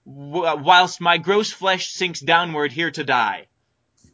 [0.05, 3.47] whilst my gross flesh sinks downward here to die.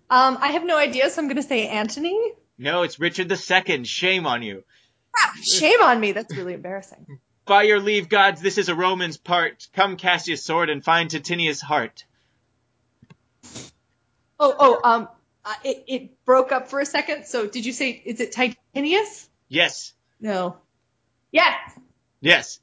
[0.09, 2.17] Um, I have no idea, so I'm gonna say Antony.
[2.57, 3.83] No, it's Richard II.
[3.85, 4.63] Shame on you.
[5.15, 6.11] Ah, shame on me.
[6.11, 7.05] That's really embarrassing.
[7.45, 9.67] By your leave, gods, this is a Roman's part.
[9.73, 12.05] Come, Cassius' sword and find Titinius' heart.
[14.39, 15.09] Oh, oh, um,
[15.45, 17.25] uh, it, it broke up for a second.
[17.25, 19.27] So did you say, is it Titinius?
[19.47, 19.93] Yes.
[20.19, 20.57] No.
[21.31, 21.55] Yes.
[22.21, 22.59] Yes.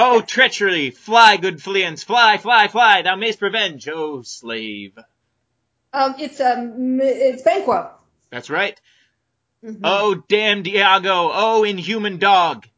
[0.00, 0.90] Oh, treachery!
[0.90, 3.02] Fly, good Fleance, fly, fly, fly!
[3.02, 4.96] Thou mayst revenge, oh slave.
[5.92, 7.90] Um, it's um, it's Banquo.
[8.30, 8.80] That's right.
[9.64, 9.80] Mm-hmm.
[9.82, 11.30] Oh, damn Iago!
[11.32, 12.68] Oh, inhuman dog!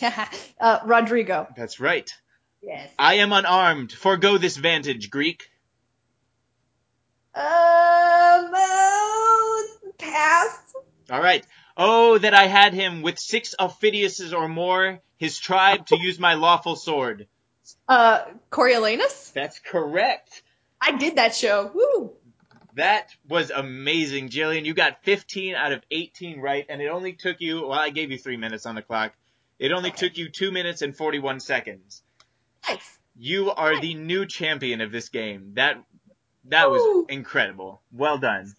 [0.00, 0.28] Yeah,
[0.60, 1.48] uh, Roderigo.
[1.56, 2.08] That's right.
[2.62, 2.88] Yes.
[2.96, 3.90] I am unarmed.
[3.90, 5.50] Forgo this vantage, Greek.
[7.34, 9.62] Um, uh,
[9.98, 10.58] pass.
[11.10, 11.46] All right.
[11.76, 16.34] Oh, that I had him with six Aufidiuses or more, his tribe, to use my
[16.34, 17.26] lawful sword.
[17.88, 18.20] Uh,
[18.50, 19.32] Coriolanus?
[19.32, 20.42] That's correct.
[20.80, 21.70] I did that show.
[21.74, 22.12] Woo!
[22.74, 24.64] That was amazing, Gillian.
[24.64, 28.10] You got 15 out of 18 right, and it only took you, well, I gave
[28.10, 29.12] you three minutes on the clock.
[29.58, 30.08] It only okay.
[30.08, 32.02] took you two minutes and 41 seconds.
[32.68, 32.98] Nice.
[33.16, 33.82] You are nice.
[33.82, 35.52] the new champion of this game.
[35.54, 35.84] That,
[36.46, 36.70] that Ooh.
[36.70, 37.80] was incredible.
[37.92, 38.54] Well done.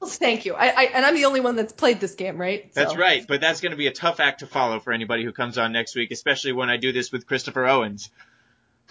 [0.00, 0.54] Well, thank you.
[0.54, 2.74] I, I, and I'm the only one that's played this game, right?
[2.74, 2.80] So.
[2.80, 5.32] That's right, but that's going to be a tough act to follow for anybody who
[5.32, 8.10] comes on next week, especially when I do this with Christopher Owens.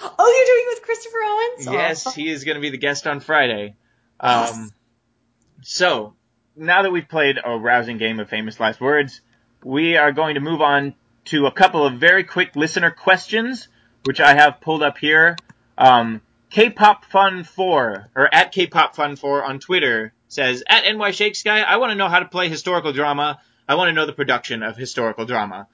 [0.01, 1.65] Oh, you're doing it with Christopher Owens?
[1.65, 2.11] Yes, oh.
[2.11, 3.75] he is going to be the guest on Friday.
[4.21, 4.71] Um,
[5.63, 6.13] so
[6.55, 9.19] now that we've played a rousing game of famous last words,
[9.63, 13.67] we are going to move on to a couple of very quick listener questions,
[14.05, 15.35] which I have pulled up here.
[15.77, 16.21] Um,
[16.51, 21.61] K-pop Fun 4, or at K-pop Fun 4 on Twitter says, at NY Shakes Guy,
[21.61, 23.39] I want to know how to play historical drama.
[23.67, 25.67] I want to know the production of historical drama.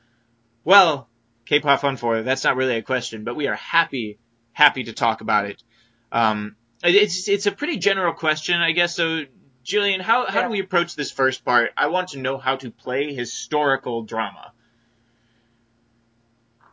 [0.64, 1.10] Well,
[1.46, 4.20] K-pop Fun 4, that's not really a question, but we are happy,
[4.54, 5.64] happy to talk about it.
[6.12, 8.96] Um, it's, it's a pretty general question, I guess.
[8.96, 9.24] So,
[9.64, 10.46] Gillian, how, how yeah.
[10.46, 11.72] do we approach this first part?
[11.76, 14.54] I want to know how to play historical drama.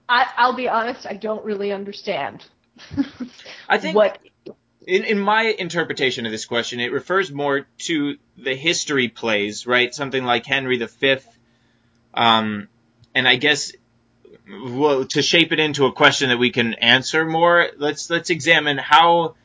[0.06, 2.44] I, I'll be honest, I don't really understand.
[3.68, 4.18] I think what
[4.86, 9.94] in, in my interpretation of this question, it refers more to the history plays, right?
[9.94, 11.16] Something like Henry V.
[12.12, 12.68] Um,
[13.14, 13.72] and I guess,
[14.48, 18.78] well, to shape it into a question that we can answer more, let's let's examine
[18.78, 19.36] how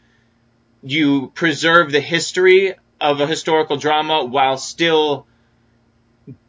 [0.83, 5.25] you preserve the history of a historical drama while still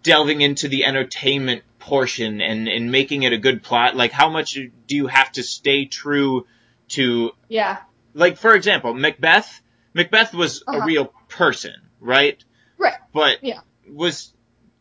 [0.02, 3.96] delving into the entertainment portion and, and making it a good plot.
[3.96, 6.46] Like, how much do you have to stay true
[6.90, 7.78] to yeah
[8.14, 9.60] like for example, Macbeth.
[9.94, 10.78] Macbeth was uh-huh.
[10.78, 12.42] a real person, right?
[12.78, 12.94] Right.
[13.12, 13.60] But yeah.
[13.88, 14.32] was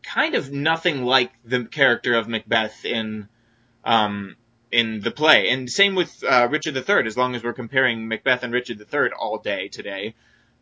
[0.02, 3.28] kind of nothing like the character of Macbeth in
[3.84, 4.36] um
[4.70, 5.50] in the play.
[5.50, 7.06] And same with uh, Richard III.
[7.06, 10.14] As long as we're comparing Macbeth and Richard III all day today,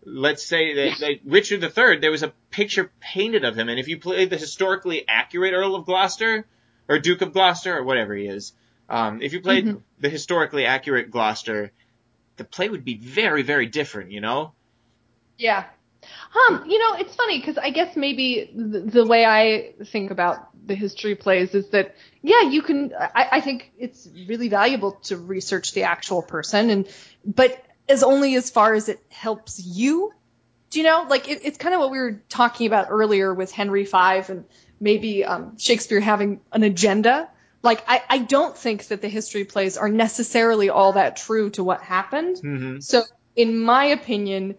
[0.02, 3.86] let's say that, that Richard III, there was a picture painted of him, and if
[3.86, 6.46] you play the historically accurate Earl of Gloucester
[6.88, 8.54] or Duke of Gloucester or whatever he is,
[8.88, 9.78] um, if you played mm-hmm.
[10.00, 11.72] the historically accurate Gloucester,
[12.36, 14.52] the play would be very, very different, you know?
[15.36, 15.64] Yeah.
[16.48, 20.48] Um, you know, it's funny because I guess maybe the, the, way I think about
[20.66, 22.92] the history plays is that, yeah, you can.
[22.94, 26.88] I, I think it's really valuable to research the actual person, and
[27.24, 30.12] but as only as far as it helps you.
[30.70, 31.06] Do you know?
[31.08, 34.44] Like it, it's kind of what we were talking about earlier with Henry V and
[34.78, 37.28] maybe um, Shakespeare having an agenda
[37.68, 41.62] like I, I don't think that the history plays are necessarily all that true to
[41.62, 42.36] what happened.
[42.36, 42.80] Mm-hmm.
[42.80, 43.02] So
[43.36, 44.56] in my opinion,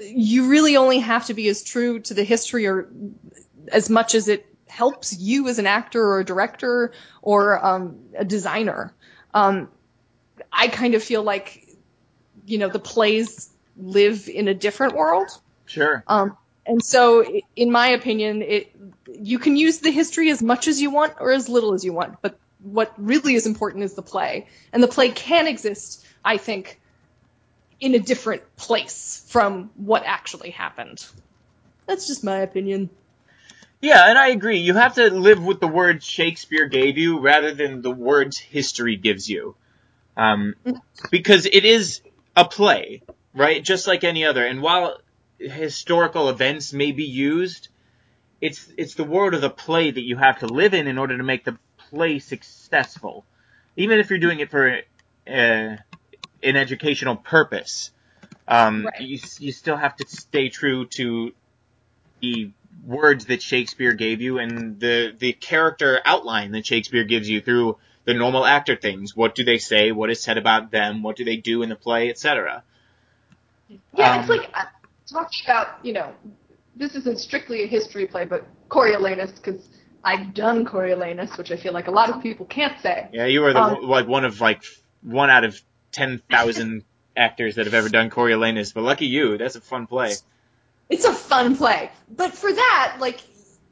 [0.00, 2.88] you really only have to be as true to the history or
[3.66, 8.24] as much as it helps you as an actor or a director or um, a
[8.24, 8.94] designer.
[9.34, 9.68] Um,
[10.52, 11.68] I kind of feel like,
[12.46, 15.28] you know, the plays live in a different world.
[15.66, 16.04] Sure.
[16.06, 17.24] Um, and so,
[17.56, 18.72] in my opinion, it
[19.20, 21.92] you can use the history as much as you want or as little as you
[21.92, 24.48] want, but what really is important is the play.
[24.72, 26.80] And the play can exist, I think,
[27.80, 31.04] in a different place from what actually happened.
[31.86, 32.90] That's just my opinion.
[33.80, 34.58] Yeah, and I agree.
[34.58, 38.96] You have to live with the words Shakespeare gave you rather than the words history
[38.96, 39.56] gives you.
[40.16, 40.54] Um,
[41.10, 42.00] because it is
[42.36, 43.02] a play,
[43.34, 43.62] right?
[43.62, 44.46] Just like any other.
[44.46, 44.98] And while
[45.38, 47.68] historical events may be used,
[48.40, 51.16] it's it's the world of the play that you have to live in in order
[51.16, 51.58] to make the
[51.92, 53.24] play successful,
[53.76, 54.80] even if you're doing it for
[55.28, 55.76] uh,
[56.42, 57.90] an educational purpose.
[58.48, 59.00] Um, right.
[59.00, 61.32] you you still have to stay true to
[62.20, 62.50] the
[62.84, 67.78] words that Shakespeare gave you and the the character outline that Shakespeare gives you through
[68.04, 69.16] the normal actor things.
[69.16, 69.92] What do they say?
[69.92, 71.02] What is said about them?
[71.02, 72.64] What do they do in the play, etc.
[73.94, 74.64] Yeah, um, it's like uh,
[75.08, 76.12] talking about you know
[76.74, 79.68] this isn't strictly a history play, but Coriolanus because
[80.04, 83.08] I've done Coriolanus, which I feel like a lot of people can't say.
[83.12, 84.62] Yeah, you are the um, like one of like
[85.02, 85.60] one out of
[85.92, 86.84] ten thousand
[87.16, 90.14] actors that have ever done Coriolanus, but lucky you, that's a fun play.
[90.88, 93.20] It's a fun play, but for that, like,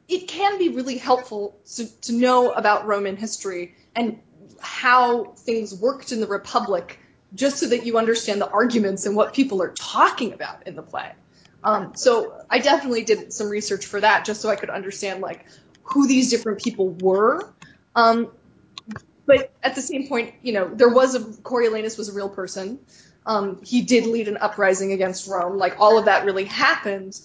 [0.07, 4.19] it can be really helpful to, to know about Roman history and
[4.59, 6.99] how things worked in the Republic,
[7.35, 10.81] just so that you understand the arguments and what people are talking about in the
[10.81, 11.11] play.
[11.63, 15.45] Um, so I definitely did some research for that, just so I could understand like
[15.83, 17.53] who these different people were.
[17.95, 18.31] Um,
[19.25, 22.79] but at the same point, you know, there was a Coriolanus was a real person.
[23.25, 25.57] Um, he did lead an uprising against Rome.
[25.57, 27.19] Like all of that really happened,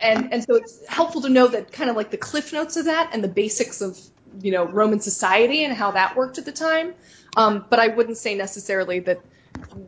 [0.00, 2.86] and and so it's helpful to know that kind of like the cliff notes of
[2.86, 3.98] that and the basics of
[4.40, 6.94] you know Roman society and how that worked at the time.
[7.36, 9.20] Um, but I wouldn't say necessarily that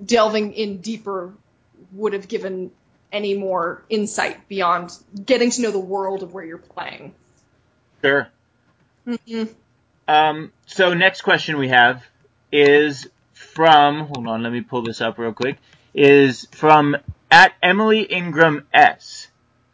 [0.05, 1.33] delving in deeper
[1.93, 2.71] would have given
[3.11, 7.15] any more insight beyond getting to know the world of where you're playing.
[8.03, 8.29] Sure.
[9.07, 9.53] Mm-hmm.
[10.07, 12.05] Um, so next question we have
[12.53, 14.07] is from.
[14.07, 15.59] Hold on, let me pull this up real quick.
[15.95, 16.97] Is from
[17.31, 19.29] at Emily Ingram S.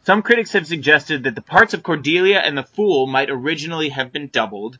[0.05, 4.11] Some critics have suggested that the parts of Cordelia and the Fool might originally have
[4.11, 4.77] been doubled.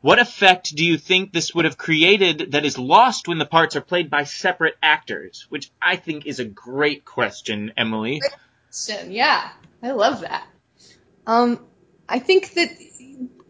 [0.00, 3.76] What effect do you think this would have created that is lost when the parts
[3.76, 5.46] are played by separate actors?
[5.48, 8.18] Which I think is a great question, Emily.
[8.18, 8.32] Great
[8.68, 9.50] question, yeah.
[9.82, 10.46] I love that.
[11.26, 11.64] Um,
[12.14, 12.70] I think that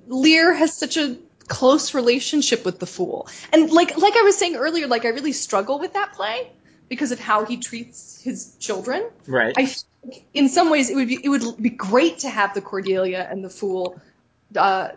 [0.06, 3.28] Lear has such a close relationship with the fool.
[3.52, 6.50] And like like I was saying earlier, like I really struggle with that play
[6.88, 9.06] because of how he treats his children.
[9.26, 9.54] Right.
[9.54, 9.68] I
[10.32, 13.44] in some ways it would be it would be great to have the Cordelia and
[13.44, 14.00] the fool
[14.56, 14.88] uh,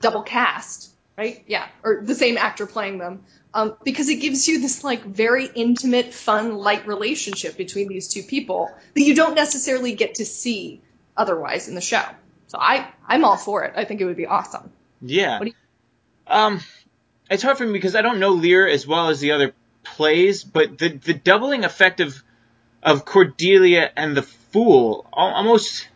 [0.00, 1.44] double cast, right?
[1.46, 3.22] Yeah, or the same actor playing them.
[3.56, 8.24] Um, because it gives you this like very intimate, fun, light relationship between these two
[8.24, 10.82] people that you don't necessarily get to see
[11.16, 12.02] otherwise in the show.
[12.54, 13.72] So I I'm all for it.
[13.74, 14.70] I think it would be awesome.
[15.02, 15.42] Yeah.
[15.42, 15.52] You-
[16.28, 16.60] um,
[17.28, 20.44] it's hard for me because I don't know Lear as well as the other plays,
[20.44, 22.22] but the the doubling effect of
[22.80, 25.88] of Cordelia and the Fool almost.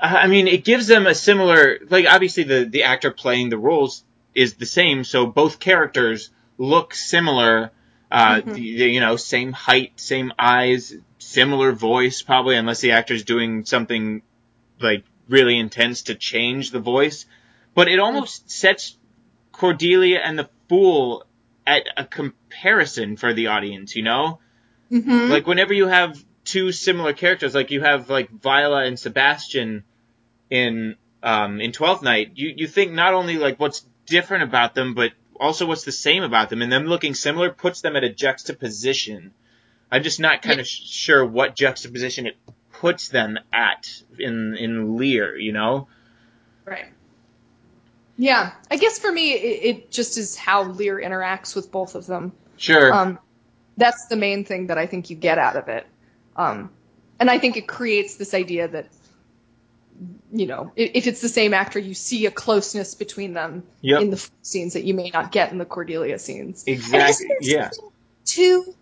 [0.00, 4.04] I mean, it gives them a similar, like obviously the the actor playing the roles
[4.34, 7.72] is the same, so both characters look similar.
[8.10, 8.52] Uh, mm-hmm.
[8.52, 13.64] the, the, you know, same height, same eyes, similar voice, probably, unless the actor's doing
[13.64, 14.22] something
[14.80, 17.26] like really intense to change the voice.
[17.74, 18.96] But it almost sets
[19.52, 21.24] Cordelia and the Fool
[21.66, 24.40] at a comparison for the audience, you know?
[24.90, 25.30] Mm-hmm.
[25.30, 29.84] Like whenever you have two similar characters, like you have like Viola and Sebastian
[30.50, 34.94] in um, in Twelfth Night, you you think not only like what's different about them,
[34.94, 38.12] but also what's the same about them, and them looking similar puts them at a
[38.12, 39.32] juxtaposition.
[39.90, 42.36] I'm just not kind of sh- sure what juxtaposition it
[42.82, 45.86] puts them at in in Lear, you know?
[46.64, 46.86] Right.
[48.16, 52.06] Yeah, I guess for me, it, it, just is how Lear interacts with both of
[52.06, 52.32] them.
[52.56, 52.92] Sure.
[52.92, 53.18] Um,
[53.76, 55.86] that's the main thing that I think you get out of it.
[56.36, 56.70] Um,
[57.20, 58.88] and I think it creates this idea that,
[60.32, 64.02] you know, if, it's the same actor, you see a closeness between them yep.
[64.02, 66.64] in the scenes that you may not get in the Cordelia scenes.
[66.66, 67.28] Exactly.
[67.40, 67.70] Yeah.
[68.24, 68.74] Too,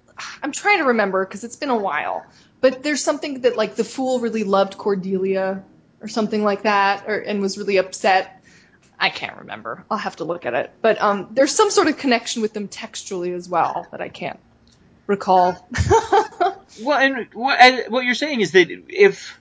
[0.42, 2.26] I'm trying to remember because it's been a while,
[2.60, 5.64] but there's something that like the fool really loved Cordelia
[6.00, 8.40] or something like that, or and was really upset
[9.00, 9.82] I can't remember.
[9.90, 10.70] I'll have to look at it.
[10.82, 14.38] But um, there's some sort of connection with them textually as well that I can't
[15.06, 15.66] recall.
[16.82, 19.40] well, and what, what you're saying is that if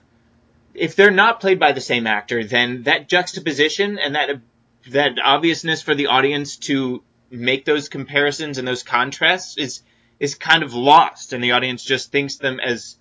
[0.72, 4.40] if they're not played by the same actor, then that juxtaposition and that
[4.88, 9.82] that obviousness for the audience to make those comparisons and those contrasts is
[10.18, 12.96] is kind of lost, and the audience just thinks them as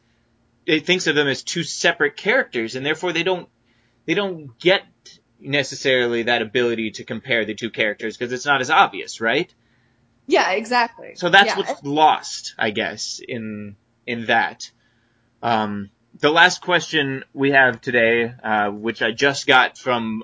[0.70, 3.49] it thinks of them as two separate characters, and therefore they don't
[4.05, 4.84] they don't get
[5.39, 9.51] necessarily that ability to compare the two characters because it's not as obvious, right?
[10.28, 11.13] Yeah, exactly.
[11.15, 11.57] So that's yeah.
[11.57, 14.70] what's lost, I guess, in in that.
[15.41, 15.89] Um,
[16.20, 20.24] the last question we have today, uh, which I just got from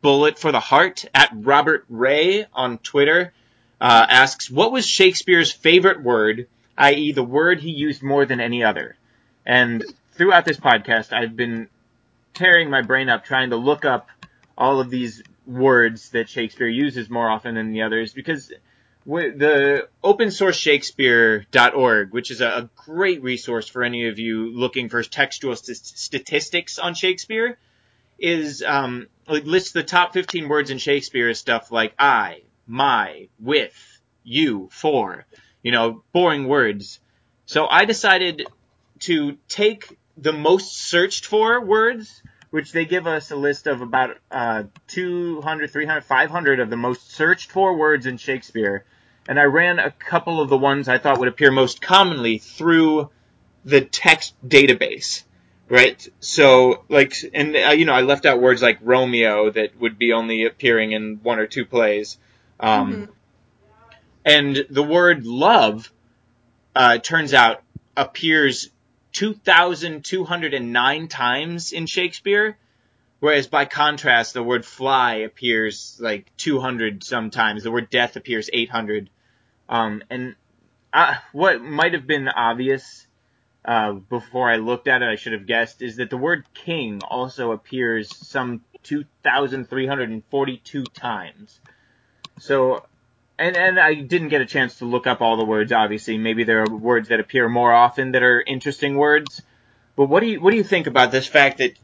[0.00, 3.34] Bullet for the Heart at Robert Ray on Twitter,
[3.82, 6.46] uh, asks, "What was Shakespeare's favorite word,
[6.78, 8.96] i.e., the word he used more than any other?"
[9.46, 11.68] And throughout this podcast, I've been
[12.32, 14.08] tearing my brain up trying to look up
[14.56, 18.52] all of these words that Shakespeare uses more often than the others because
[19.06, 25.02] the open source shakespeare.org, which is a, great resource for any of you looking for
[25.02, 27.58] textual st- statistics on Shakespeare,
[28.18, 33.28] is um, like lists the top 15 words in Shakespeare as stuff like I, my,
[33.38, 33.74] with,
[34.22, 35.26] you, for,
[35.62, 37.00] you know, boring words.
[37.46, 38.46] So I decided
[39.04, 44.16] to take the most searched for words, which they give us a list of about
[44.30, 48.84] uh, 200, 300, 500 of the most searched for words in Shakespeare.
[49.28, 53.10] And I ran a couple of the ones I thought would appear most commonly through
[53.64, 55.24] the text database.
[55.68, 56.06] Right?
[56.20, 60.12] So, like, and, uh, you know, I left out words like Romeo that would be
[60.12, 62.18] only appearing in one or two plays.
[62.60, 63.12] Um, mm-hmm.
[64.26, 65.90] And the word love,
[66.76, 67.62] uh, turns out
[67.96, 68.70] appears
[69.14, 72.58] 2,209 times in Shakespeare,
[73.20, 77.62] whereas by contrast, the word fly appears like 200 sometimes.
[77.62, 79.08] The word death appears 800.
[79.68, 80.34] Um, and
[80.92, 83.06] I, what might have been obvious
[83.64, 87.00] uh, before I looked at it, I should have guessed, is that the word king
[87.02, 91.60] also appears some 2,342 times.
[92.38, 92.84] So
[93.38, 95.72] and and I didn't get a chance to look up all the words.
[95.72, 99.42] Obviously, maybe there are words that appear more often that are interesting words.
[99.96, 101.74] But what do you what do you think about this fact that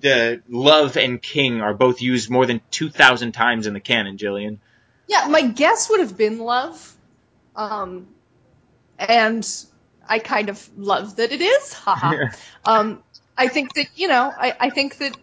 [0.00, 4.18] the love and king are both used more than two thousand times in the canon,
[4.18, 4.60] Gillian?
[5.08, 6.96] Yeah, my guess would have been love,
[7.54, 8.08] um,
[8.98, 9.48] and
[10.08, 11.72] I kind of love that it is.
[11.72, 12.30] Haha.
[12.64, 13.04] Um,
[13.38, 15.16] I think that you know, I, I think that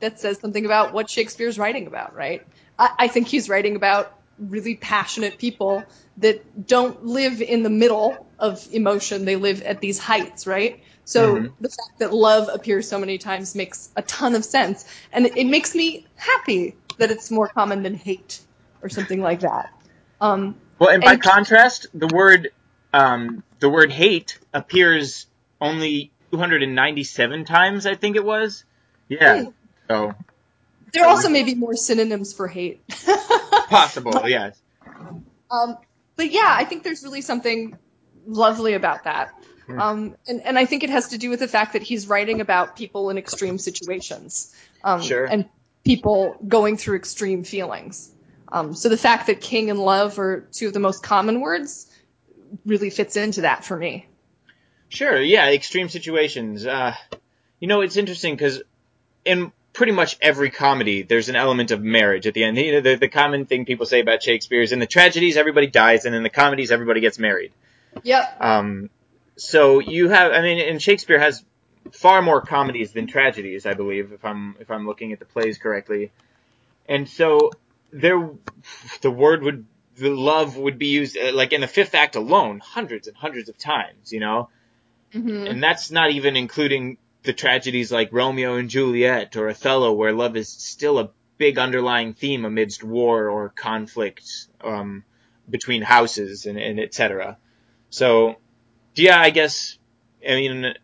[0.00, 2.44] that says something about what Shakespeare's writing about, right?
[2.76, 5.84] I, I think he's writing about really passionate people
[6.18, 9.24] that don't live in the middle of emotion.
[9.24, 10.82] They live at these heights, right?
[11.04, 11.46] So mm-hmm.
[11.60, 14.84] the fact that love appears so many times makes a ton of sense.
[15.12, 18.40] And it, it makes me happy that it's more common than hate
[18.82, 19.72] or something like that.
[20.20, 22.50] Um, well, and by and, contrast, the word,
[22.92, 25.26] um, the word hate appears
[25.60, 28.64] only 297 times, I think it was.
[29.08, 29.44] Yeah.
[29.44, 29.50] Hmm.
[29.88, 30.14] So.
[30.92, 32.82] There also may be more synonyms for hate.
[33.68, 34.60] Possible, yes.
[35.50, 35.78] Um,
[36.16, 37.76] but yeah, I think there's really something
[38.26, 39.32] lovely about that.
[39.66, 39.80] Hmm.
[39.80, 42.40] Um, and, and I think it has to do with the fact that he's writing
[42.40, 44.54] about people in extreme situations.
[44.82, 45.24] Um, sure.
[45.24, 45.48] And
[45.84, 48.10] people going through extreme feelings.
[48.50, 51.86] Um, so the fact that king and love are two of the most common words
[52.64, 54.06] really fits into that for me.
[54.88, 56.66] Sure, yeah, extreme situations.
[56.66, 56.94] Uh,
[57.60, 58.62] you know, it's interesting because
[59.24, 62.58] in pretty much every comedy, there's an element of marriage at the end.
[62.58, 65.68] You know, the, the common thing people say about Shakespeare is in the tragedies, everybody
[65.68, 67.52] dies, and in the comedies, everybody gets married.
[68.02, 68.38] Yep.
[68.40, 68.90] Um,
[69.36, 71.44] so you have, I mean, and Shakespeare has
[71.92, 75.58] far more comedies than tragedies, I believe, if I'm if I'm looking at the plays
[75.58, 76.10] correctly.
[76.88, 77.52] And so
[77.92, 78.30] there,
[79.00, 79.64] the word would,
[79.96, 83.48] the love would be used uh, like in the fifth act alone, hundreds and hundreds
[83.48, 84.48] of times, you know.
[85.14, 85.46] Mm-hmm.
[85.46, 90.36] And that's not even including the tragedies like Romeo and Juliet or Othello, where love
[90.36, 94.28] is still a big underlying theme amidst war or conflict
[94.62, 95.04] um,
[95.48, 97.38] between houses and, and etc.
[97.90, 98.36] So,
[98.94, 99.78] yeah, I guess
[100.26, 100.74] I mean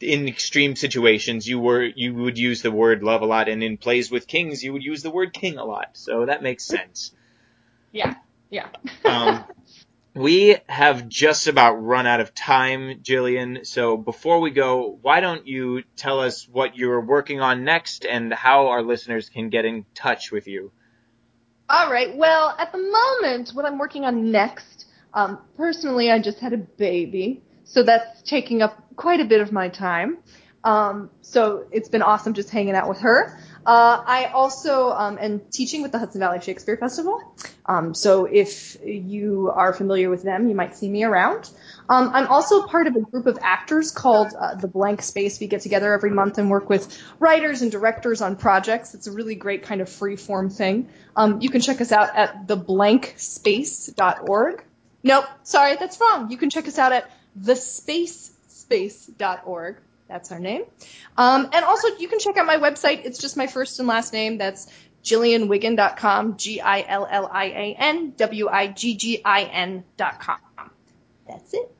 [0.00, 3.76] in extreme situations you were you would use the word love a lot, and in
[3.78, 5.90] plays with kings you would use the word king a lot.
[5.94, 7.12] So that makes sense.
[7.92, 8.14] Yeah,
[8.50, 8.68] yeah.
[9.04, 9.44] um,
[10.14, 13.64] we have just about run out of time, Gillian.
[13.64, 18.32] So before we go, why don't you tell us what you're working on next and
[18.32, 20.70] how our listeners can get in touch with you?
[21.68, 22.16] All right.
[22.16, 26.58] Well, at the moment, what I'm working on next, um, personally, I just had a
[26.58, 30.18] baby, so that's taking up quite a bit of my time.
[30.62, 33.38] Um, so it's been awesome just hanging out with her.
[33.66, 37.20] Uh, I also um, am teaching with the Hudson Valley Shakespeare Festival.
[37.66, 41.48] Um, so if you are familiar with them, you might see me around.
[41.88, 45.40] Um, I'm also part of a group of actors called uh, The Blank Space.
[45.40, 48.92] We get together every month and work with writers and directors on projects.
[48.94, 50.90] It's a really great kind of free form thing.
[51.16, 54.62] Um, you can check us out at theblankspace.org.
[55.02, 56.30] Nope, sorry, that's wrong.
[56.30, 59.76] You can check us out at thespacespace.org.
[60.08, 60.64] That's our name.
[61.16, 63.04] Um, and also, you can check out my website.
[63.04, 64.38] It's just my first and last name.
[64.38, 64.66] That's
[65.02, 66.36] GillianWiggin.com.
[66.36, 70.38] G I L L I A N W I G G I N.com.
[71.26, 71.70] That's it.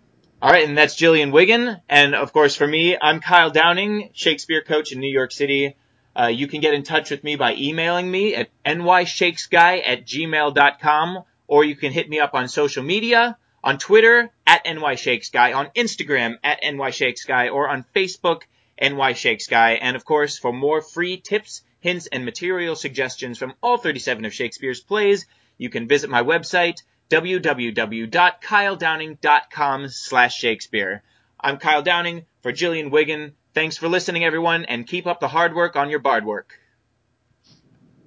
[0.40, 1.80] All right, and that's Gillian Wiggin.
[1.88, 5.76] And of course, for me, I'm Kyle Downing, Shakespeare coach in New York City.
[6.16, 11.24] Uh, you can get in touch with me by emailing me at nyshakesguy at gmail.com,
[11.46, 16.36] or you can hit me up on social media on Twitter at NYShakesGuy, on Instagram
[16.44, 18.42] at NYShakesGuy, or on Facebook,
[18.80, 19.78] NYShakesGuy.
[19.80, 24.34] And of course, for more free tips, hints, and material suggestions from all 37 of
[24.34, 25.24] Shakespeare's plays,
[25.56, 31.02] you can visit my website, www.kyledowning.com slash Shakespeare.
[31.40, 33.32] I'm Kyle Downing for Gillian Wiggin.
[33.54, 36.58] Thanks for listening, everyone, and keep up the hard work on your bard work.